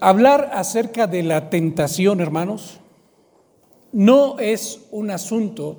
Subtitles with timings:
[0.00, 2.80] hablar acerca de la tentación, hermanos,
[3.92, 5.76] no es un asunto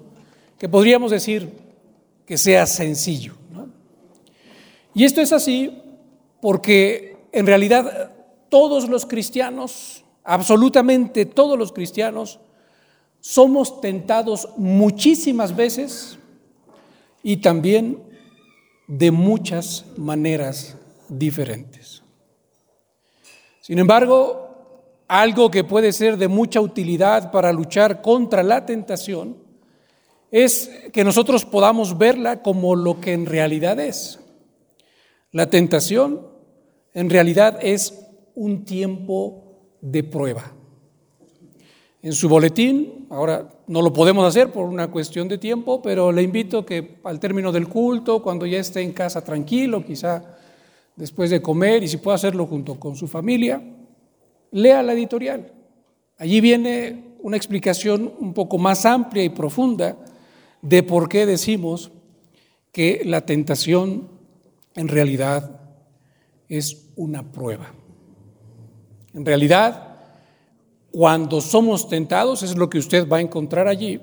[0.57, 1.51] que podríamos decir
[2.25, 3.33] que sea sencillo.
[4.93, 5.81] Y esto es así
[6.41, 8.11] porque en realidad
[8.49, 12.39] todos los cristianos, absolutamente todos los cristianos,
[13.21, 16.17] somos tentados muchísimas veces
[17.23, 17.99] y también
[18.87, 20.75] de muchas maneras
[21.07, 22.00] diferentes.
[23.71, 24.49] Sin embargo,
[25.07, 29.37] algo que puede ser de mucha utilidad para luchar contra la tentación
[30.29, 34.19] es que nosotros podamos verla como lo que en realidad es.
[35.31, 36.27] La tentación
[36.93, 37.97] en realidad es
[38.35, 40.51] un tiempo de prueba.
[42.01, 46.23] En su boletín, ahora no lo podemos hacer por una cuestión de tiempo, pero le
[46.23, 50.40] invito que al término del culto, cuando ya esté en casa tranquilo, quizá
[51.01, 53.59] después de comer y si puede hacerlo junto con su familia,
[54.51, 55.51] lea la editorial.
[56.19, 59.97] Allí viene una explicación un poco más amplia y profunda
[60.61, 61.91] de por qué decimos
[62.71, 64.09] que la tentación
[64.75, 65.59] en realidad
[66.47, 67.73] es una prueba.
[69.15, 69.97] En realidad,
[70.91, 73.99] cuando somos tentados, es lo que usted va a encontrar allí,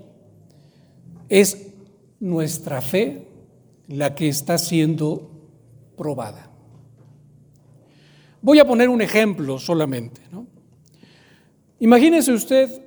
[1.28, 1.68] es
[2.18, 3.28] nuestra fe
[3.86, 5.30] la que está siendo
[5.96, 6.47] probada.
[8.40, 10.20] Voy a poner un ejemplo solamente.
[10.30, 10.46] ¿no?
[11.80, 12.82] Imagínese usted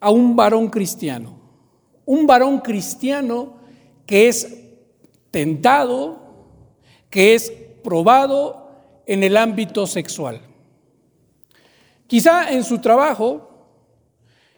[0.00, 1.38] a un varón cristiano,
[2.04, 3.56] un varón cristiano
[4.06, 4.56] que es
[5.30, 6.18] tentado,
[7.08, 7.52] que es
[7.84, 8.70] probado
[9.06, 10.40] en el ámbito sexual.
[12.06, 13.50] Quizá en su trabajo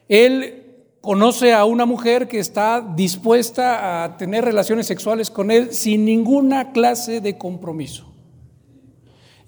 [0.08, 0.62] él
[1.00, 6.72] conoce a una mujer que está dispuesta a tener relaciones sexuales con él sin ninguna
[6.72, 8.11] clase de compromiso.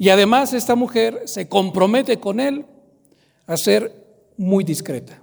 [0.05, 2.67] Y además esta mujer se compromete con él
[3.47, 4.05] a ser
[4.37, 5.19] muy discreta.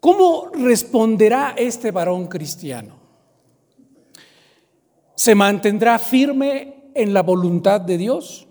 [0.00, 2.96] ¿Cómo responderá este varón cristiano?
[5.14, 8.48] ¿Se mantendrá firme en la voluntad de Dios?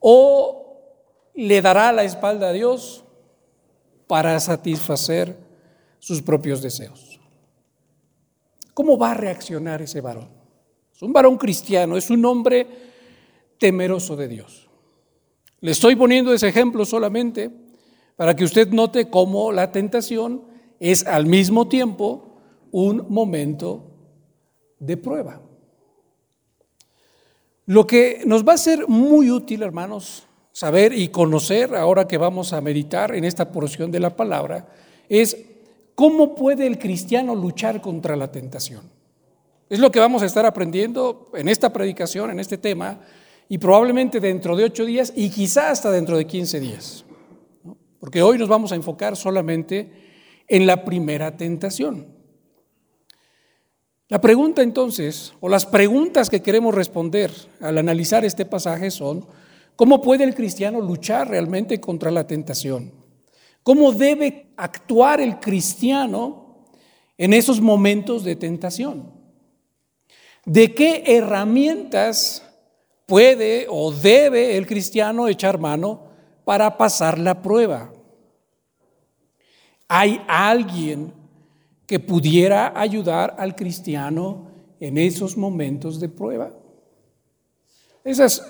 [0.00, 0.76] ¿O
[1.36, 3.02] le dará la espalda a Dios
[4.06, 5.38] para satisfacer
[6.00, 7.18] sus propios deseos?
[8.74, 10.37] ¿Cómo va a reaccionar ese varón?
[10.98, 12.66] Es un varón cristiano, es un hombre
[13.56, 14.68] temeroso de Dios.
[15.60, 17.52] Le estoy poniendo ese ejemplo solamente
[18.16, 20.42] para que usted note cómo la tentación
[20.80, 22.40] es al mismo tiempo
[22.72, 23.92] un momento
[24.80, 25.40] de prueba.
[27.66, 32.52] Lo que nos va a ser muy útil, hermanos, saber y conocer ahora que vamos
[32.52, 34.66] a meditar en esta porción de la palabra,
[35.08, 35.36] es
[35.94, 38.97] cómo puede el cristiano luchar contra la tentación.
[39.68, 43.00] Es lo que vamos a estar aprendiendo en esta predicación, en este tema,
[43.48, 47.04] y probablemente dentro de ocho días y quizá hasta dentro de quince días.
[47.98, 49.90] Porque hoy nos vamos a enfocar solamente
[50.46, 52.06] en la primera tentación.
[54.08, 57.30] La pregunta entonces, o las preguntas que queremos responder
[57.60, 59.26] al analizar este pasaje son,
[59.76, 62.92] ¿cómo puede el cristiano luchar realmente contra la tentación?
[63.62, 66.64] ¿Cómo debe actuar el cristiano
[67.18, 69.17] en esos momentos de tentación?
[70.48, 72.42] ¿De qué herramientas
[73.04, 76.04] puede o debe el cristiano echar mano
[76.46, 77.92] para pasar la prueba?
[79.88, 81.12] ¿Hay alguien
[81.86, 84.48] que pudiera ayudar al cristiano
[84.80, 86.50] en esos momentos de prueba?
[88.02, 88.42] Esas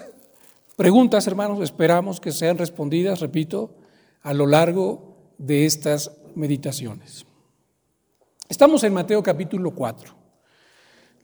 [0.77, 3.75] preguntas, hermanos, esperamos que sean respondidas, repito,
[4.23, 7.27] a lo largo de estas meditaciones.
[8.49, 10.18] Estamos en Mateo capítulo 4.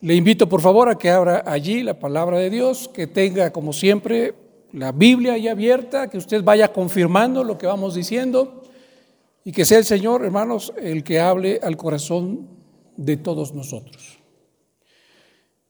[0.00, 3.72] Le invito por favor a que abra allí la palabra de Dios, que tenga como
[3.72, 4.34] siempre
[4.72, 8.62] la Biblia ahí abierta, que usted vaya confirmando lo que vamos diciendo
[9.44, 12.49] y que sea el Señor, hermanos, el que hable al corazón
[12.97, 14.19] de todos nosotros.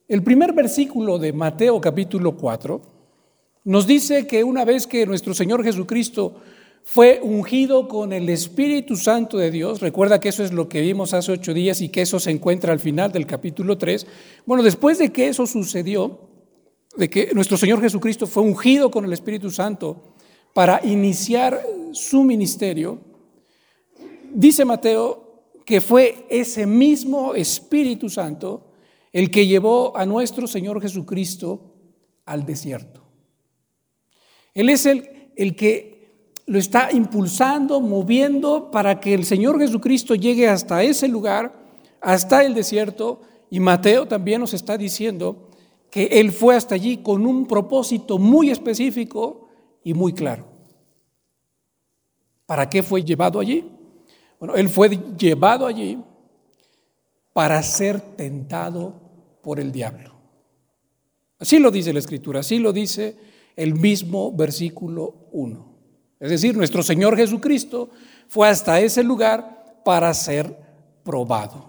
[0.06, 2.82] El primer versículo de Mateo capítulo 4
[3.64, 6.36] nos dice que una vez que nuestro Señor Jesucristo
[6.84, 9.80] fue ungido con el Espíritu Santo de Dios.
[9.80, 12.72] Recuerda que eso es lo que vimos hace ocho días y que eso se encuentra
[12.72, 14.06] al final del capítulo 3.
[14.44, 16.28] Bueno, después de que eso sucedió,
[16.96, 20.14] de que nuestro Señor Jesucristo fue ungido con el Espíritu Santo
[20.52, 23.00] para iniciar su ministerio,
[24.32, 25.24] dice Mateo
[25.64, 28.72] que fue ese mismo Espíritu Santo
[29.10, 31.72] el que llevó a nuestro Señor Jesucristo
[32.26, 33.02] al desierto.
[34.52, 35.93] Él es el, el que
[36.46, 41.54] lo está impulsando, moviendo para que el Señor Jesucristo llegue hasta ese lugar,
[42.00, 43.22] hasta el desierto.
[43.50, 45.48] Y Mateo también nos está diciendo
[45.90, 49.48] que Él fue hasta allí con un propósito muy específico
[49.82, 50.46] y muy claro.
[52.46, 53.70] ¿Para qué fue llevado allí?
[54.38, 55.98] Bueno, él fue llevado allí
[57.32, 59.00] para ser tentado
[59.42, 60.14] por el diablo.
[61.38, 63.16] Así lo dice la Escritura, así lo dice
[63.56, 65.73] el mismo versículo 1.
[66.24, 67.90] Es decir, nuestro Señor Jesucristo
[68.28, 70.58] fue hasta ese lugar para ser
[71.02, 71.66] probado.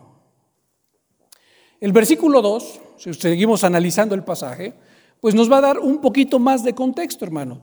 [1.82, 4.74] El versículo 2, si seguimos analizando el pasaje,
[5.20, 7.60] pues nos va a dar un poquito más de contexto, hermano,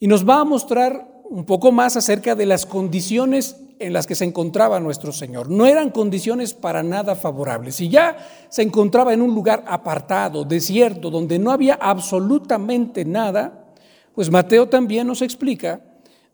[0.00, 4.16] y nos va a mostrar un poco más acerca de las condiciones en las que
[4.16, 5.48] se encontraba nuestro Señor.
[5.48, 7.76] No eran condiciones para nada favorables.
[7.76, 8.16] Si ya
[8.48, 13.64] se encontraba en un lugar apartado, desierto, donde no había absolutamente nada,
[14.12, 15.80] pues Mateo también nos explica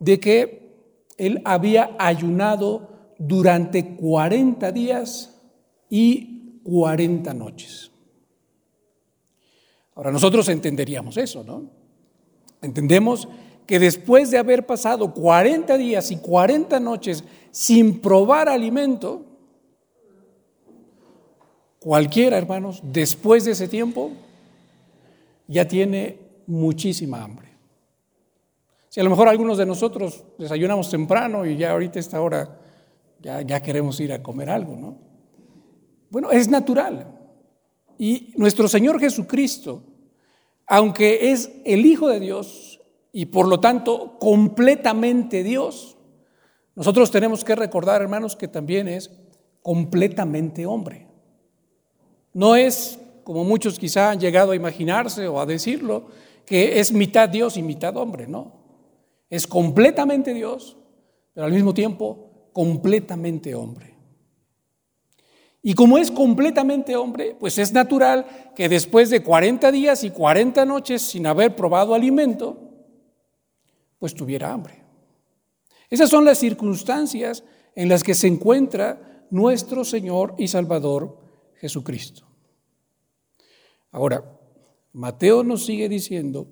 [0.03, 0.63] de que
[1.17, 5.41] él había ayunado durante 40 días
[5.89, 7.93] y 40 noches.
[9.95, 11.71] Ahora nosotros entenderíamos eso, ¿no?
[12.63, 13.29] Entendemos
[13.65, 17.23] que después de haber pasado 40 días y 40 noches
[17.53, 19.25] sin probar alimento,
[21.79, 24.11] cualquiera, hermanos, después de ese tiempo,
[25.47, 27.52] ya tiene muchísima hambre.
[28.93, 32.59] Si a lo mejor algunos de nosotros desayunamos temprano y ya ahorita esta hora
[33.21, 34.99] ya, ya queremos ir a comer algo, ¿no?
[36.11, 37.07] Bueno, es natural.
[37.97, 39.83] Y nuestro Señor Jesucristo,
[40.67, 45.97] aunque es el Hijo de Dios, y por lo tanto completamente Dios,
[46.75, 49.11] nosotros tenemos que recordar, hermanos, que también es
[49.63, 51.09] completamente hombre.
[52.35, 56.09] No es, como muchos quizá han llegado a imaginarse o a decirlo,
[56.45, 58.61] que es mitad Dios y mitad hombre, no.
[59.33, 60.77] Es completamente Dios,
[61.33, 63.97] pero al mismo tiempo completamente hombre.
[65.63, 70.67] Y como es completamente hombre, pues es natural que después de 40 días y 40
[70.67, 72.59] noches sin haber probado alimento,
[73.99, 74.83] pues tuviera hambre.
[75.89, 77.43] Esas son las circunstancias
[77.75, 81.19] en las que se encuentra nuestro Señor y Salvador
[81.55, 82.27] Jesucristo.
[83.93, 84.39] Ahora,
[84.93, 86.49] Mateo nos sigue diciendo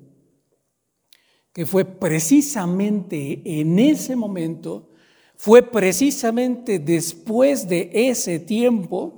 [1.52, 4.88] que fue precisamente en ese momento,
[5.36, 9.14] fue precisamente después de ese tiempo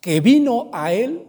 [0.00, 1.26] que vino a él,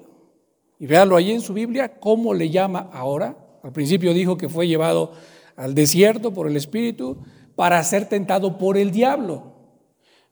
[0.80, 3.38] y véalo ahí en su Biblia, ¿cómo le llama ahora?
[3.62, 5.12] Al principio dijo que fue llevado
[5.56, 7.18] al desierto por el Espíritu
[7.56, 9.54] para ser tentado por el diablo.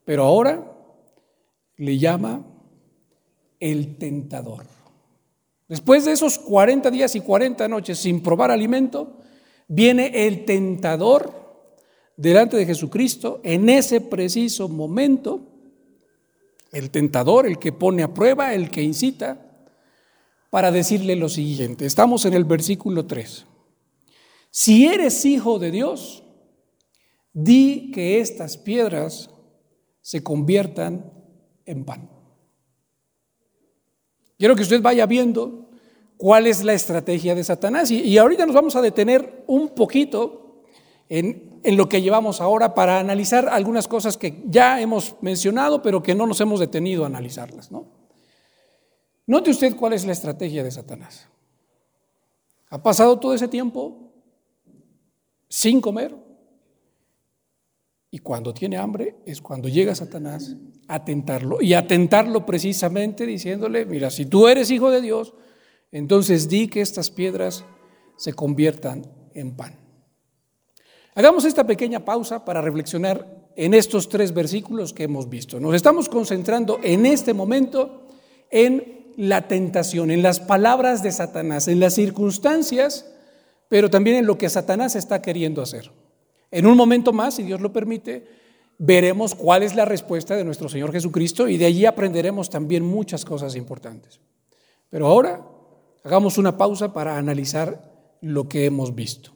[0.06, 0.76] Pero ahora
[1.76, 2.44] le llama
[3.60, 4.79] el tentador.
[5.70, 9.20] Después de esos 40 días y 40 noches sin probar alimento,
[9.68, 11.32] viene el tentador
[12.18, 15.42] delante de Jesucristo en ese preciso momento.
[16.72, 19.46] El tentador, el que pone a prueba, el que incita,
[20.50, 21.86] para decirle lo siguiente.
[21.86, 23.46] Estamos en el versículo 3.
[24.50, 26.24] Si eres hijo de Dios,
[27.32, 29.30] di que estas piedras
[30.02, 31.14] se conviertan
[31.66, 32.19] en pan.
[34.40, 35.68] Quiero que usted vaya viendo
[36.16, 37.92] cuál es la estrategia de Satanás.
[37.92, 40.64] Y, ahorita nos vamos a detener un poquito
[41.10, 46.02] en, en, lo que llevamos ahora para analizar algunas cosas que ya hemos mencionado, pero
[46.02, 47.70] que no nos hemos detenido a analizarlas.
[47.70, 47.88] ¿no?
[49.28, 51.28] Note usted cuál es la estrategia de Satanás.
[52.70, 54.14] Ha pasado todo ese tiempo
[55.50, 56.16] sin comer
[58.12, 60.56] y cuando tiene hambre es cuando llega Satanás
[60.88, 65.34] a tentarlo y a tentarlo precisamente diciéndole, mira, si tú eres hijo de Dios,
[65.92, 67.66] entonces di que estas piedras
[68.18, 69.80] se conviertan en pan.
[71.16, 75.60] Hagamos esta pequeña pausa para reflexionar en estos tres versículos que hemos visto.
[75.60, 78.08] Nos estamos concentrando en este momento
[78.50, 83.12] en la tentación, en las palabras de Satanás, en las circunstancias,
[83.68, 85.92] pero también en lo que Satanás está queriendo hacer.
[86.52, 88.28] En un momento más, si Dios lo permite,
[88.78, 93.26] veremos cuál es la respuesta de nuestro Señor Jesucristo y de allí aprenderemos también muchas
[93.26, 94.20] cosas importantes.
[94.90, 95.46] Pero ahora
[96.04, 99.32] hagamos una pausa para analizar lo que hemos visto.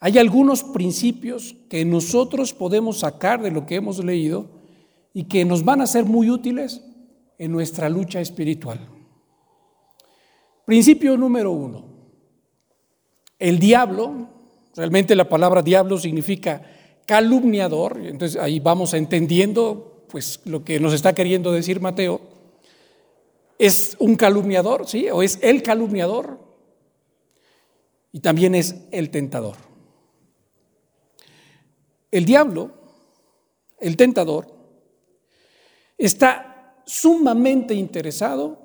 [0.00, 4.46] Hay algunos principios que nosotros podemos sacar de lo que hemos leído
[5.12, 6.82] y que nos van a ser muy útiles
[7.38, 8.88] en nuestra lucha espiritual.
[10.64, 11.86] Principio número uno.
[13.38, 14.28] El diablo,
[14.78, 16.62] realmente la palabra diablo significa
[17.04, 22.20] calumniador, entonces ahí vamos entendiendo pues lo que nos está queriendo decir Mateo.
[23.58, 25.08] Es un calumniador, ¿sí?
[25.10, 26.38] O es el calumniador
[28.12, 29.56] y también es el tentador.
[32.10, 32.70] El diablo,
[33.80, 34.54] el tentador,
[35.98, 38.62] está sumamente interesado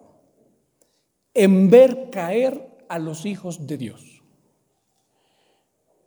[1.34, 4.13] en ver caer a los hijos de Dios.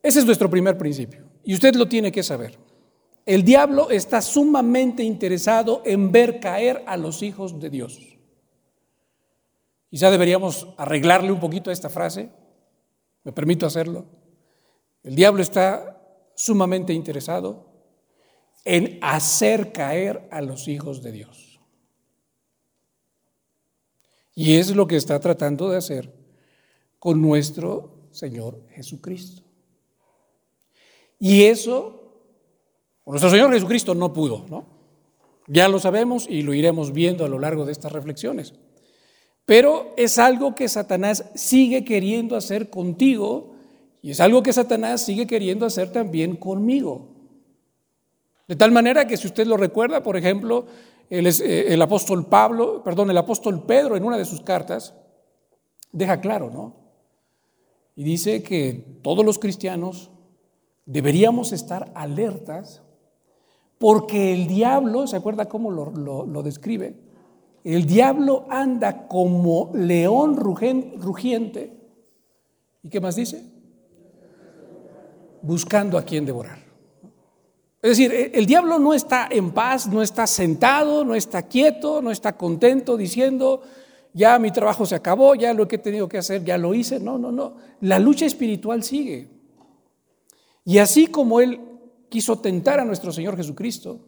[0.07, 2.57] Ese es nuestro primer principio y usted lo tiene que saber.
[3.25, 8.17] El diablo está sumamente interesado en ver caer a los hijos de Dios.
[9.91, 12.31] Quizá deberíamos arreglarle un poquito a esta frase.
[13.25, 14.05] ¿Me permito hacerlo?
[15.03, 16.01] El diablo está
[16.37, 17.67] sumamente interesado
[18.65, 21.59] en hacer caer a los hijos de Dios.
[24.37, 26.15] Y es lo que está tratando de hacer
[27.01, 29.46] con nuestro Señor Jesucristo.
[31.19, 31.97] Y eso
[33.07, 34.67] nuestro Señor Jesucristo no pudo, ¿no?
[35.47, 38.55] Ya lo sabemos y lo iremos viendo a lo largo de estas reflexiones.
[39.45, 43.55] Pero es algo que Satanás sigue queriendo hacer contigo
[44.03, 47.15] y es algo que Satanás sigue queriendo hacer también conmigo.
[48.49, 50.67] De tal manera que si usted lo recuerda, por ejemplo,
[51.09, 54.95] el, eh, apóstol Pablo, perdón, el apóstol Pedro en una de sus cartas
[55.93, 56.75] deja claro, ¿no?
[57.95, 60.11] Y dice que todos los cristianos
[60.87, 62.83] deberíamos estar alertas
[63.79, 66.95] porque el diablo, ¿se acuerda cómo lo, describe?
[67.63, 71.77] El diablo anda como león rugiente.
[72.83, 73.43] ¿Y qué más dice?
[75.43, 76.59] Buscando a quien devorar.
[77.83, 82.01] Es decir, e, el diablo no está en paz, no está sentado, no está quieto,
[82.01, 83.63] no está contento diciendo,
[84.15, 86.99] ya mi trabajo se acabó, ya lo que he tenido que hacer, ya lo hice.
[87.01, 87.57] No, no, no.
[87.81, 89.36] La lucha espiritual sigue.
[90.67, 91.61] Y así como él
[92.09, 94.01] quiso tentar a nuestro Señor Jesucristo,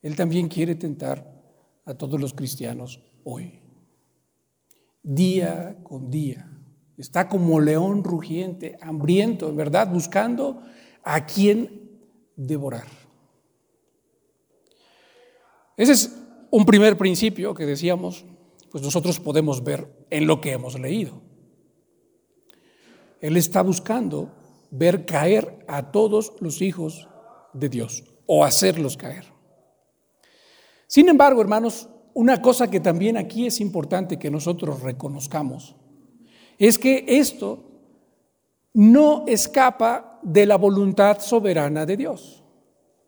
[0.00, 1.26] Él también quiere tentar
[1.84, 3.60] a todos los cristianos hoy.
[5.02, 6.48] Día con día.
[6.96, 10.62] Está como león rugiente, hambriento, en verdad, buscando
[11.02, 11.90] a quien
[12.36, 12.86] devorar.
[15.76, 16.16] Ese es
[16.50, 18.24] un primer principio que decíamos,
[18.70, 21.20] pues nosotros podemos ver en lo que hemos leído.
[23.20, 24.41] Él está buscando
[24.72, 27.08] ver caer a todos los hijos
[27.52, 29.26] de Dios o hacerlos caer.
[30.86, 35.76] Sin embargo, hermanos, una cosa que también aquí es importante que nosotros reconozcamos
[36.58, 37.64] es que esto
[38.74, 42.42] no escapa de la voluntad soberana de Dios.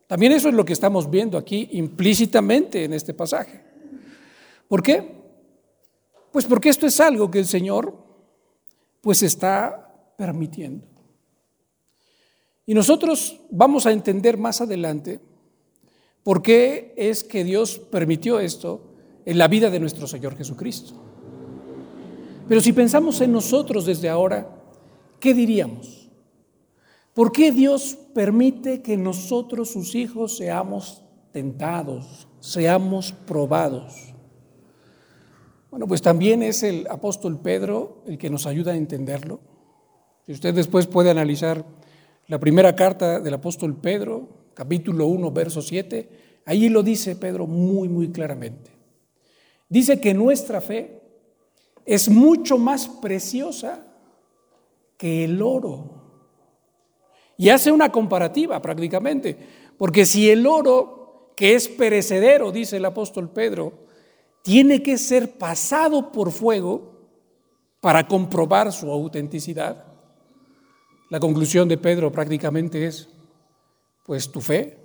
[0.06, 3.64] También eso es lo que estamos viendo aquí implícitamente en este pasaje.
[4.68, 5.14] ¿Por qué?
[6.30, 7.97] Pues porque esto es algo que el Señor
[9.00, 10.94] pues está permitiendo.
[12.66, 15.21] Y nosotros vamos a entender más adelante
[16.23, 18.94] por qué es que Dios permitió esto
[19.26, 20.94] en la vida de nuestro Señor Jesucristo.
[22.49, 24.49] Pero si pensamos en nosotros desde ahora,
[25.21, 26.11] ¿qué diríamos?
[27.12, 31.02] ¿Por qué Dios permite que nosotros, sus hijos, seamos
[31.33, 34.14] tentados, seamos probados?
[35.71, 39.40] Bueno, pues también es el apóstol Pedro el que nos ayuda a entenderlo.
[40.26, 41.64] Si usted después puede analizar
[42.26, 46.09] la primera carta del apóstol Pedro, capítulo 1, verso 7,
[46.47, 48.71] ahí lo dice Pedro muy, muy claramente.
[49.69, 51.00] Dice que nuestra fe
[51.85, 53.87] es mucho más preciosa
[54.97, 56.02] que el oro.
[57.37, 59.37] Y hace una comparativa prácticamente,
[59.76, 63.85] porque si el oro, que es perecedero, dice el apóstol Pedro,
[64.43, 66.93] tiene que ser pasado por fuego
[67.81, 69.94] para comprobar su autenticidad,
[71.14, 73.09] la conclusión de Pedro prácticamente es,
[74.04, 74.76] pues tu fe,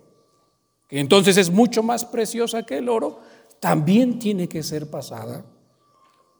[0.87, 3.19] que entonces es mucho más preciosa que el oro,
[3.59, 5.43] también tiene que ser pasada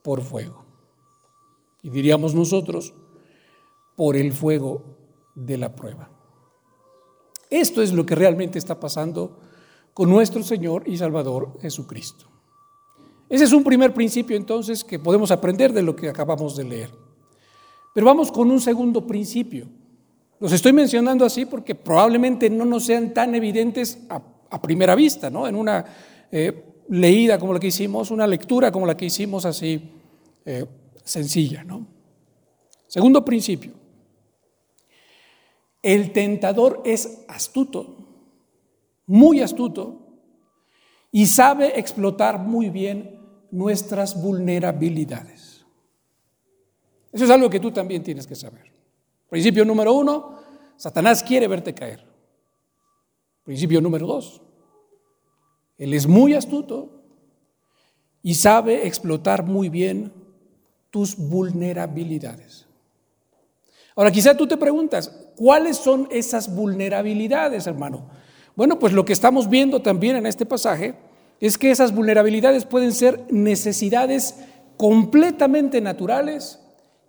[0.04, 0.64] por fuego.
[1.82, 2.94] Y diríamos nosotros,
[3.96, 4.84] por el fuego
[5.34, 6.08] de la prueba.
[7.50, 9.40] Esto es lo que realmente está pasando
[9.92, 12.26] con nuestro Señor y Salvador Jesucristo.
[13.28, 16.90] Ese es un primer principio entonces que podemos aprender de lo que acabamos de leer.
[17.92, 19.79] Pero vamos con un segundo principio.
[20.40, 24.22] Los estoy mencionando así porque probablemente no nos sean tan evidentes a,
[24.62, 25.46] primera vista, ¿no?
[25.46, 25.84] En una
[26.32, 29.92] eh, leída como la que hicimos, una lectura como la que hicimos así
[30.44, 30.64] eh,
[31.04, 31.86] sencilla, ¿no?
[32.88, 33.72] Segundo principio.
[35.82, 37.96] El tentador es astuto,
[39.06, 40.08] muy astuto,
[41.12, 43.20] y sabe explotar muy bien
[43.50, 45.64] nuestras vulnerabilidades.
[47.12, 48.69] Eso es algo que tú también tienes que saber.
[49.30, 50.36] Principio número uno,
[50.76, 52.04] Satanás quiere verte caer.
[53.44, 54.42] Principio número dos,
[55.78, 57.02] él es muy astuto
[58.22, 60.12] y sabe explotar muy bien
[60.90, 62.66] tus vulnerabilidades.
[63.96, 68.10] Ahora, quizá tú te preguntas, ¿cuáles son esas vulnerabilidades, hermano?
[68.56, 70.96] Bueno, pues lo que estamos viendo también en este pasaje
[71.40, 74.36] es que esas vulnerabilidades pueden ser necesidades
[74.76, 76.60] completamente naturales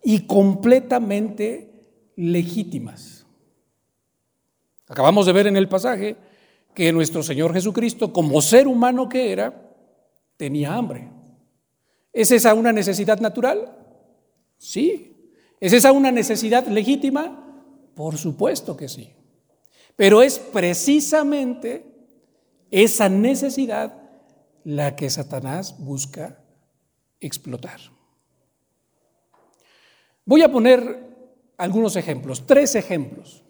[0.04, 1.71] y completamente
[2.16, 3.26] legítimas.
[4.88, 6.18] Acabamos de ver en el pasaje
[6.74, 9.70] que nuestro Señor Jesucristo, como ser humano que era,
[10.38, 11.10] tenía hambre.
[12.14, 13.78] ¿Es esa una necesidad natural?
[14.58, 15.32] Sí.
[15.60, 17.38] ¿Es esa una necesidad legítima?
[17.96, 19.14] Por supuesto que sí.
[19.96, 21.86] Pero es precisamente
[22.70, 23.94] esa necesidad
[24.64, 26.44] la que Satanás busca
[27.20, 27.80] explotar.
[30.26, 31.11] Voy a poner
[31.62, 33.44] algunos ejemplos, tres ejemplos.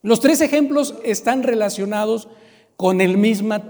[0.00, 2.28] Los tres ejemplos están relacionados
[2.76, 3.16] con el,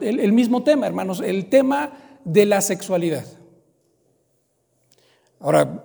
[0.03, 3.25] el, mismo tema, hermanos, el tema de la sexualidad.
[5.41, 5.85] Ahora,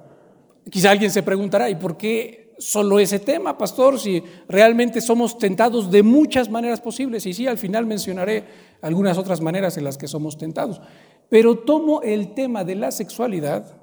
[0.70, 3.98] quizá alguien se preguntará, ¿y por qué solo ese tema, pastor?
[3.98, 7.26] Si realmente somos tentados de muchas maneras posibles.
[7.26, 8.44] Y sí, al final mencionaré
[8.82, 10.82] algunas otras maneras en las que somos tentados.
[11.30, 13.78] Pero tomo el tema de la sexualidad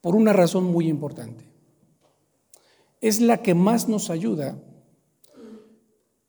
[0.00, 1.49] por una razón muy importante.
[3.00, 4.58] Es la que más nos ayuda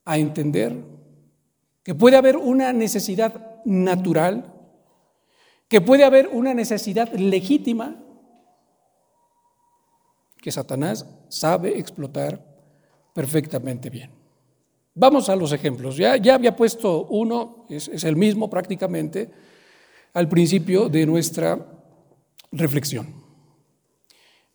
[0.06, 0.78] a entender
[1.84, 4.54] que puede haber una necesidad natural,
[5.68, 8.04] que puede haber una necesidad legítima
[10.42, 12.44] que Satanás sabe explotar
[13.14, 14.12] perfectamente bien.
[14.94, 15.96] Vamos a los ejemplos.
[15.96, 19.30] Ya, ya había puesto uno, es, es el mismo prácticamente,
[20.14, 21.66] al principio de nuestra
[22.52, 23.08] reflexión.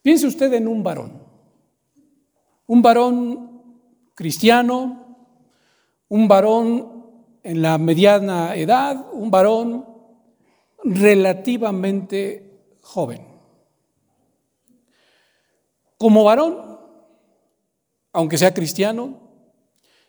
[0.02, 1.22] Piense usted en un varón,
[2.66, 3.62] un varón
[4.14, 5.16] cristiano,
[6.08, 7.06] un varón
[7.42, 9.86] en la mediana edad, un varón
[10.82, 13.26] relativamente joven.
[15.98, 16.78] Como varón,
[18.12, 19.20] aunque sea cristiano,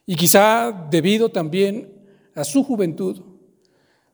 [0.06, 1.94] y quizá debido también
[2.34, 3.22] a su juventud,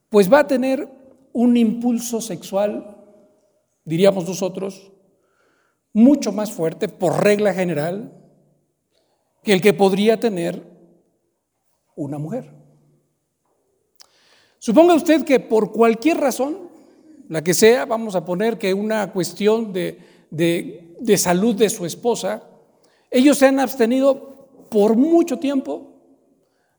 [0.10, 0.90] pues va a tener
[1.32, 2.98] un impulso sexual,
[3.86, 4.92] diríamos nosotros,
[5.94, 8.23] mucho más fuerte por regla general
[9.44, 10.64] que el que podría tener
[11.96, 12.50] una mujer.
[14.58, 16.70] Suponga usted que por cualquier razón,
[17.28, 20.00] la que sea, vamos a poner que una cuestión de,
[20.32, 22.44] de salud de su esposa,
[23.12, 25.92] ellos se han abstenido por mucho tiempo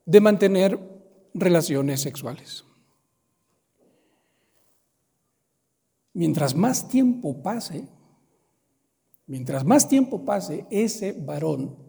[0.07, 0.79] de mantener
[1.35, 2.64] relaciones sexuales.
[6.14, 7.87] Mientras más tiempo pase,
[9.27, 11.84] mientras más tiempo pase ese varón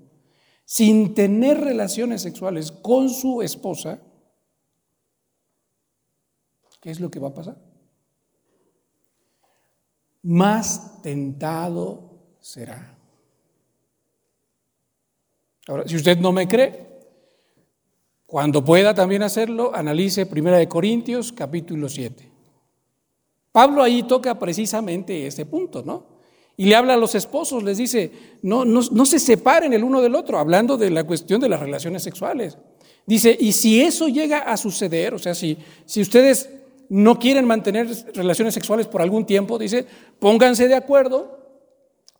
[0.65, 4.01] sin tener relaciones sexuales con su esposa,
[6.81, 7.57] ¿qué es lo que va a pasar?
[10.23, 12.97] Más tentado será.
[15.67, 16.85] Ahora, si usted no me cree,
[18.25, 22.31] cuando pueda también hacerlo, analice 1 Corintios capítulo 7.
[23.51, 26.14] Pablo ahí toca precisamente este punto, ¿no?
[26.57, 30.01] Y le habla a los esposos, les dice, no, no, no, se separen el uno
[30.01, 32.57] del otro, hablando de la cuestión de las relaciones sexuales.
[33.05, 36.49] Dice, y si eso llega a suceder, o sea, si, si ustedes
[36.87, 39.85] no quieren mantener relaciones sexuales por algún tiempo, dice,
[40.17, 41.39] pónganse de acuerdo,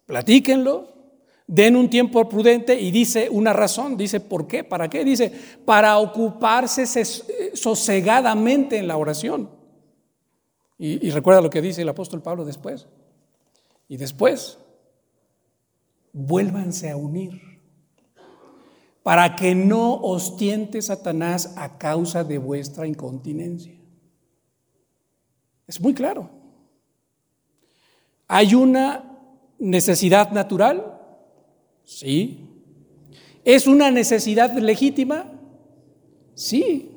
[0.05, 0.89] platíquenlo,
[1.47, 4.63] den un tiempo prudente y dice una razón, dice, ¿por qué?
[4.65, 5.05] ¿Para qué?
[5.05, 5.31] Dice,
[5.63, 6.85] para ocuparse
[7.53, 9.49] sosegadamente en la oración.
[10.77, 12.87] Y, y recuerda lo que dice el apóstol Pablo después.
[13.87, 14.57] Y después,
[16.13, 17.41] vuélvanse a unir
[19.03, 23.75] para que no os tiente Satanás a causa de vuestra incontinencia.
[25.67, 26.29] Es muy claro.
[28.27, 29.19] ¿Hay una
[29.59, 30.99] necesidad natural?
[31.83, 32.49] Sí.
[33.43, 35.31] ¿Es una necesidad legítima?
[36.33, 36.89] Sí.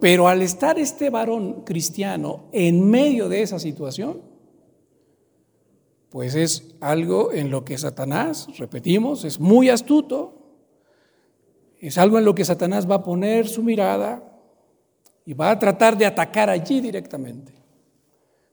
[0.00, 4.27] Pero al estar este varón cristiano en medio de esa situación,
[6.10, 10.38] pues es algo en lo que Satanás, repetimos, es muy astuto,
[11.78, 14.24] es algo en lo que Satanás va a poner su mirada
[15.24, 17.52] y va a tratar de atacar allí directamente,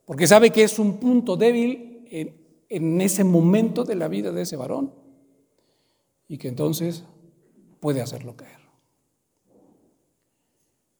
[0.05, 2.05] porque sabe que es un punto débil
[2.69, 4.93] en, ese momento de la vida de ese varón
[6.27, 7.05] y que entonces
[7.79, 8.59] puede hacerlo caer.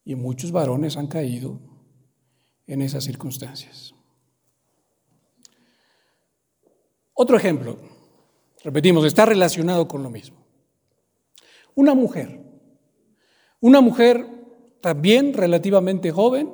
[0.04, 1.58] Y muchos varones han caído
[2.66, 3.95] en esas circunstancias.
[7.18, 7.78] Otro ejemplo,
[8.62, 10.36] repetimos, está relacionado con lo mismo.
[11.74, 12.40] Una mujer,
[13.58, 14.26] una mujer
[14.82, 16.52] también relativamente joven,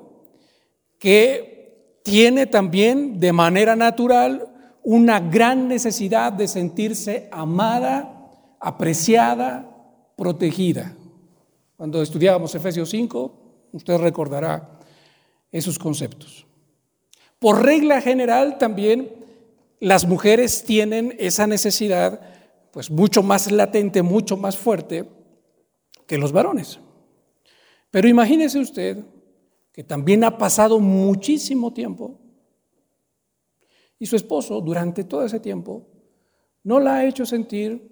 [1.01, 9.69] que tiene también de manera natural una gran necesidad de sentirse amada, apreciada,
[10.17, 10.95] protegida.
[11.77, 13.35] Cuando estudiábamos Efesios 5,
[13.73, 14.79] usted recordará
[15.51, 16.47] esos conceptos.
[17.41, 19.22] Por regla general también
[19.83, 22.21] las mujeres tienen esa necesidad
[22.71, 25.09] pues mucho más latente, mucho más fuerte
[26.07, 26.79] que los varones.
[27.91, 29.05] Pero imagínese usted
[29.73, 32.21] que también ha pasado muchísimo tiempo
[33.99, 35.89] y su esposo durante todo ese tiempo
[36.63, 37.91] no la ha hecho sentir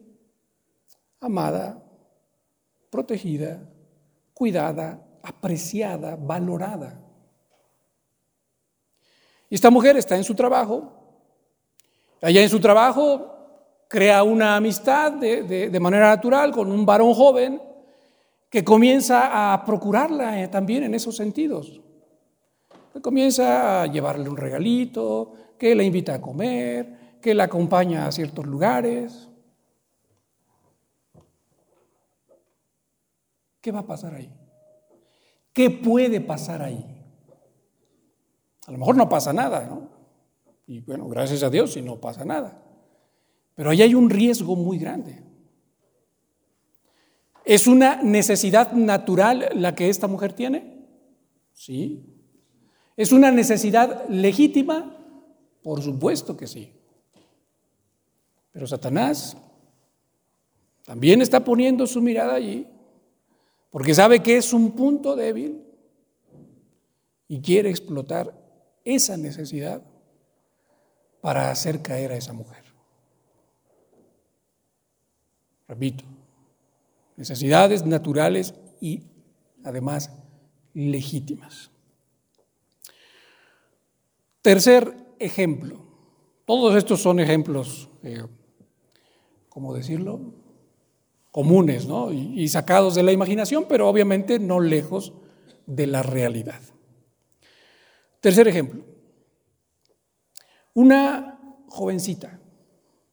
[1.18, 1.85] amada,
[2.88, 3.68] protegida,
[4.33, 7.05] cuidada, apreciada, valorada.
[9.48, 10.99] Y esta mujer está en su trabajo,
[12.22, 13.30] allá en su trabajo
[13.88, 17.61] crea una amistad de, manera natural con un varón joven
[18.48, 21.80] que comienza a procurarla eh, también en esos sentidos.
[22.92, 28.12] Que comienza a llevarle un regalito, que la invita a comer, que la acompaña a
[28.12, 29.28] ciertos lugares.
[33.61, 34.33] ¿Qué va a pasar ahí?
[35.52, 36.85] ¿Qué puede pasar ahí?
[38.66, 39.99] A lo mejor no pasa nada, ¿no?
[40.70, 42.62] Y bueno, gracias a Dios si no pasa nada.
[43.56, 45.20] Pero ahí hay un riesgo muy grande.
[47.44, 50.87] ¿Es una necesidad natural la que esta mujer tiene?
[51.52, 52.04] Sí.
[52.96, 54.96] ¿Es una necesidad legítima?
[55.61, 56.72] Por supuesto que sí.
[58.52, 59.37] Pero Satanás
[60.85, 62.68] también está poniendo su mirada allí,
[63.70, 65.64] porque sabe que es un punto débil
[67.26, 68.33] y quiere explotar
[68.85, 69.83] esa necesidad
[71.20, 72.64] para hacer caer a esa mujer.
[75.68, 76.04] Repito,
[77.16, 79.04] necesidades naturales y
[79.62, 80.11] además
[80.74, 81.70] legítimas.
[84.42, 85.87] Tercer ejemplo.
[86.46, 88.24] Todos estos son ejemplos, eh,
[89.48, 90.35] ¿cómo decirlo?
[91.30, 92.12] Comunes, ¿no?
[92.12, 95.12] y sacados de la imaginación, pero obviamente no lejos
[95.66, 96.61] de la realidad.
[98.20, 98.85] Tercer ejemplo.
[100.80, 101.38] Una
[101.68, 102.40] jovencita,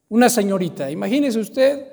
[0.07, 1.85] una señorita, imagínese usted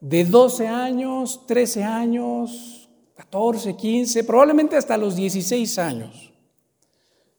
[0.00, 6.32] de 12 años, 13 años, 14, 15, probablemente hasta los 16 años.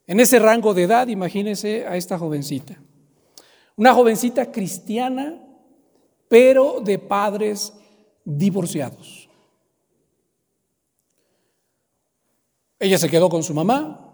[0.06, 2.80] En ese rango de edad, imagínese a esta jovencita.
[3.74, 5.44] Una jovencita cristiana,
[6.28, 7.72] pero de padres
[8.24, 9.28] divorciados.
[12.78, 14.11] Ella se quedó con su mamá,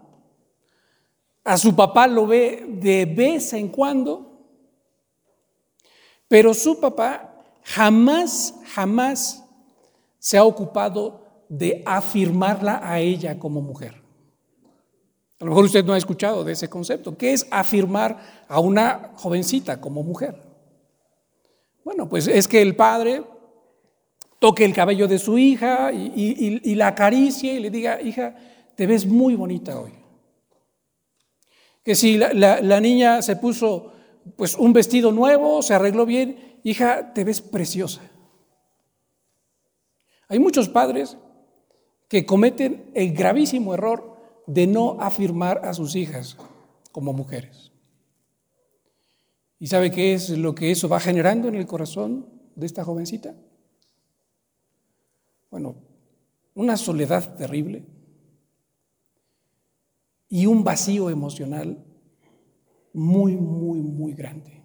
[1.49, 4.39] a su papá lo ve de vez en cuando,
[6.27, 9.43] pero su papá jamás, jamás
[10.19, 13.95] se ha ocupado de afirmarla a ella como mujer.
[15.39, 17.17] A lo mejor usted no ha escuchado de ese concepto.
[17.17, 20.39] ¿Qué es afirmar a una jovencita como mujer?
[21.83, 23.23] Bueno, pues es que el padre
[24.37, 28.35] toque el cabello de su hija y, la acaricie y le diga, hija,
[28.75, 29.98] te ves muy bonita hoy
[31.89, 33.91] que si la, niña se puso
[34.35, 38.01] pues un vestido nuevo, se arregló bien, hija, te ves preciosa.
[40.27, 41.17] Hay muchos padres
[42.07, 46.37] que cometen el gravísimo error de no afirmar a sus hijas
[46.91, 47.71] como mujeres.
[49.57, 53.33] ¿Y sabe qué es lo que eso va generando en el corazón de esta jovencita?
[55.49, 55.73] Bueno,
[56.53, 57.83] una soledad terrible
[60.29, 61.83] y un vacío emocional
[62.93, 64.61] muy, muy, muy grande.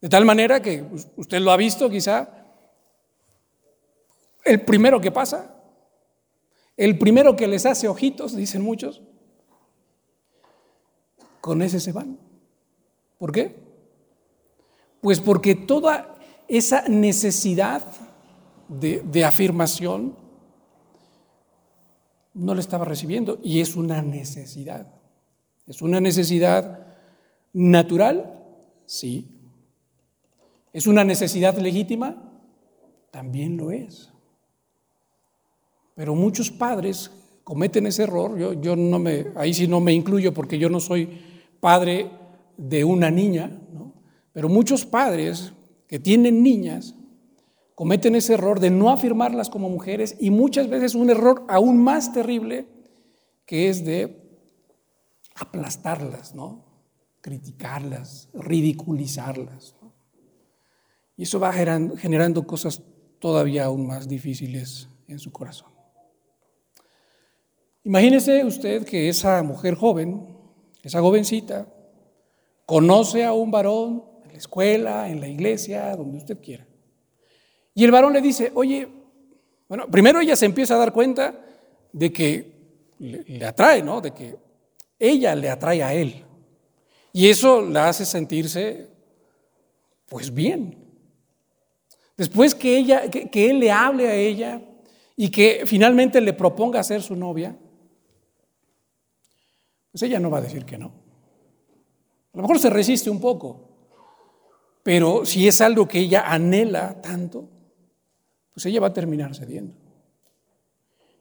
[0.00, 0.84] De tal manera que
[1.16, 2.28] usted lo ha visto quizá,
[4.44, 5.54] el primero que pasa,
[6.76, 9.02] el primero que les hace ojitos, dicen muchos,
[11.40, 12.18] con ese se van.
[13.18, 13.56] ¿Por qué?
[15.00, 17.82] Pues porque toda esa necesidad
[18.68, 20.25] de, de afirmación
[22.36, 24.86] no le estaba recibiendo y es una necesidad.
[25.66, 26.86] ¿Es una necesidad
[27.52, 28.44] natural?
[28.84, 29.28] Sí.
[30.72, 32.22] ¿Es una necesidad legítima?
[33.10, 34.12] También lo es.
[35.94, 37.10] Pero muchos padres
[37.42, 38.38] cometen ese error.
[38.38, 41.08] Yo, yo no me, ahí sí no me incluyo porque yo no soy
[41.58, 42.10] padre
[42.58, 43.50] de una niña,
[44.32, 45.52] pero muchos padres
[45.88, 46.94] que tienen niñas
[47.76, 52.12] cometen ese error de no afirmarlas como mujeres y muchas veces un error aún más
[52.12, 52.66] terrible
[53.44, 54.40] que es de
[55.36, 56.64] aplastarlas, ¿no?
[57.20, 59.74] criticarlas, ridiculizarlas.
[61.16, 62.82] Y eso va generando cosas
[63.18, 65.68] todavía aún más difíciles en su corazón.
[67.84, 70.26] Imagínese usted que esa mujer joven,
[70.82, 71.68] esa jovencita,
[72.64, 76.65] conoce a un varón en la escuela, en la iglesia, donde usted quiera.
[77.76, 78.88] Y el varón le dice, oye,
[79.68, 81.38] bueno, primero ella se empieza a dar cuenta
[81.92, 82.52] de que
[82.98, 84.00] le, atrae, ¿no?
[84.00, 84.34] De que
[84.98, 86.24] ella le atrae a él.
[87.12, 88.88] Y eso la hace sentirse,
[90.06, 90.78] pues bien.
[92.16, 94.62] después que, ella, que, él le hable a ella
[95.14, 97.54] y que finalmente le proponga ser su novia,
[99.92, 100.86] pues ella no va a decir que no.
[102.32, 103.68] A lo mejor se resiste un poco,
[104.82, 107.50] pero si es algo que ella anhela tanto,
[108.56, 109.74] pues ella va a terminar cediendo.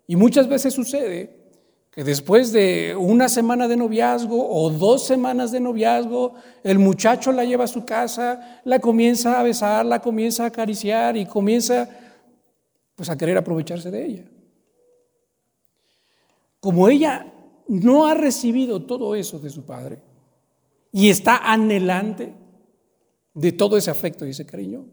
[0.08, 1.52] Y muchas veces sucede
[1.92, 7.44] que después de una semana de noviazgo o dos semanas de noviazgo, el muchacho la
[7.44, 11.90] lleva a su casa, la comienza a besar, la comienza a acariciar y comienza
[12.96, 14.24] pues a querer aprovecharse de ella.
[16.62, 17.34] Como ella
[17.68, 20.00] no ha recibido todo eso de su padre
[20.90, 22.34] y está anhelante
[23.34, 24.86] de todo ese afecto y ese cariño,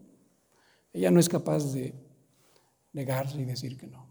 [0.91, 2.02] ella no es capaz de
[2.93, 4.07] negarse y decir que no.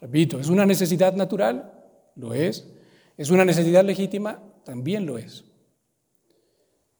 [0.00, 1.72] Repito, ¿es una necesidad natural?
[2.14, 2.68] Lo es.
[3.16, 4.42] ¿Es una necesidad legítima?
[4.64, 5.44] También lo es.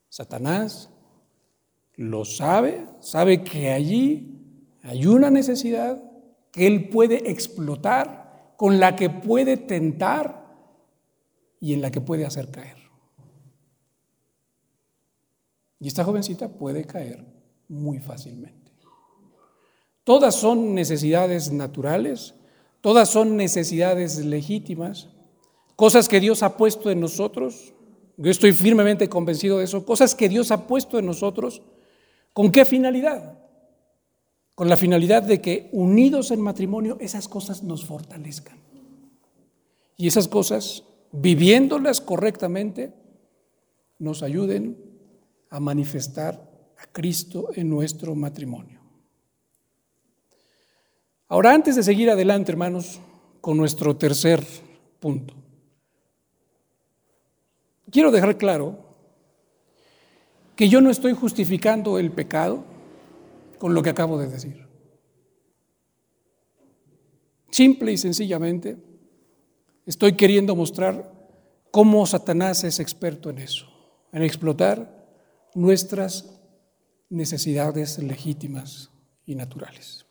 [0.09, 0.91] Satanás
[1.95, 4.39] lo sabe, sabe que allí
[4.83, 6.03] hay una necesidad
[6.51, 10.45] que él puede explotar, con la que puede tentar
[11.61, 12.77] y en la que puede hacer caer.
[15.79, 17.25] Y esta jovencita puede caer
[17.69, 18.58] muy fácilmente.
[20.09, 22.35] Todas son necesidades naturales
[22.81, 25.09] Todas son necesidades legítimas,
[25.75, 27.75] cosas que Dios ha puesto en nosotros.
[28.17, 31.63] Yo estoy firmemente convencido de eso, cosas que Dios ha puesto en nosotros.
[32.33, 33.39] ¿Con qué finalidad?
[34.55, 38.59] Con la finalidad de que unidos en matrimonio esas cosas nos fortalezcan.
[39.97, 42.95] Y esas cosas, viviéndolas correctamente,
[43.99, 44.79] nos ayuden
[45.51, 48.78] a manifestar a Cristo en nuestro matrimonio.
[51.29, 53.01] Ahora, antes de seguir adelante, hermanos,
[53.43, 54.43] con nuestro tercer
[54.99, 55.35] punto,
[57.91, 58.79] quiero dejar claro
[60.57, 62.65] que yo no estoy justificando el pecado
[63.59, 64.67] con lo que acabo de decir.
[67.51, 68.79] Simple y sencillamente
[69.85, 71.13] estoy queriendo mostrar
[71.71, 73.67] cómo Satanás es experto en eso,
[74.13, 75.07] en explotar
[75.55, 76.41] nuestras
[77.11, 78.91] necesidades legítimas
[79.27, 80.08] y naturales.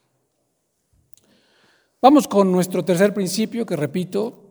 [2.07, 4.45] Vamos con nuestro tercer principio que, repito,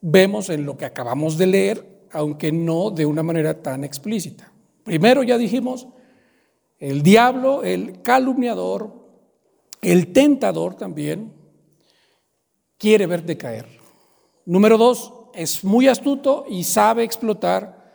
[0.00, 4.52] vemos en lo que acabamos de leer, aunque no de una manera tan explícita.
[4.84, 5.88] Primero ya dijimos,
[6.78, 8.94] el diablo, el calumniador,
[9.82, 11.32] el tentador también,
[12.78, 13.66] quiere verte caer.
[14.46, 17.92] Número dos, es muy astuto y sabe explotar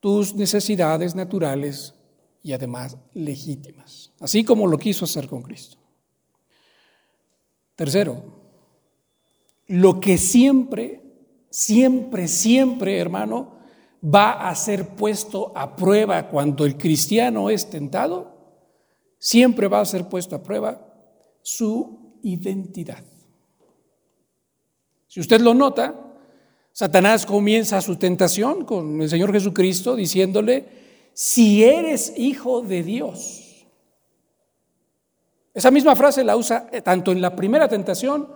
[0.00, 1.94] tus necesidades naturales
[2.42, 5.78] y además legítimas, así como lo quiso hacer con Cristo.
[7.76, 8.22] Tercero,
[9.66, 11.02] lo que siempre,
[11.50, 13.54] siempre, siempre, hermano,
[14.04, 18.34] va a ser puesto a prueba cuando el cristiano es tentado,
[19.18, 20.94] siempre va a ser puesto a prueba
[21.42, 23.02] su identidad.
[25.08, 25.94] Si usted lo nota,
[26.72, 30.66] Satanás comienza su tentación con el Señor Jesucristo diciéndole,
[31.12, 33.43] si eres hijo de Dios,
[35.54, 38.28] esa misma frase la usa eh, tanto en la primera tentación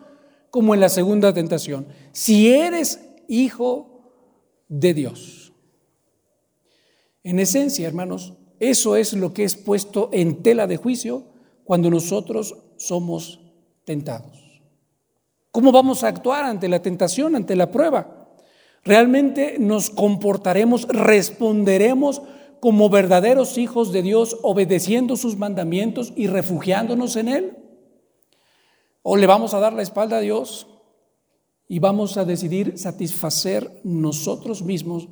[0.51, 1.89] como en la segunda tentación.
[2.13, 4.13] Si eres hijo
[4.69, 5.53] de Dios.
[7.25, 11.25] En esencia, hermanos, eso es lo que es puesto en tela de juicio
[11.65, 13.41] cuando nosotros somos
[13.85, 14.63] tentados.
[15.51, 18.29] ¿Cómo vamos a actuar ante la tentación, ante la prueba?
[18.85, 22.23] ¿Realmente nos comportaremos, responderemos
[22.61, 27.57] como verdaderos hijos de Dios, obedeciendo sus mandamientos y refugiándonos en Él?
[29.03, 30.67] ¿O le vamos a dar la espalda a Dios
[31.67, 35.09] y vamos a decidir satisfacer nosotros mismos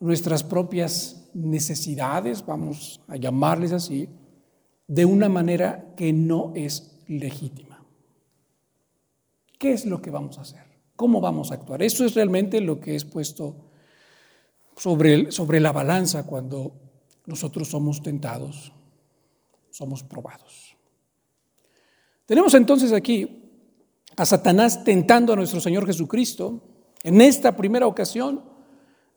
[0.00, 4.08] nuestras propias necesidades, vamos a llamarles así,
[4.86, 7.84] de una manera que no es legítima?
[9.58, 10.64] ¿Qué es lo que vamos a hacer?
[10.96, 11.82] ¿Cómo vamos a actuar?
[11.82, 13.71] Eso es realmente lo que es puesto
[14.76, 16.72] sobre, sobre la balanza cuando
[17.26, 18.72] nosotros somos tentados,
[19.70, 20.76] somos probados.
[22.26, 23.42] Tenemos entonces aquí
[24.16, 26.60] a Satanás tentando a nuestro Señor Jesucristo
[27.02, 28.44] en esta primera ocasión,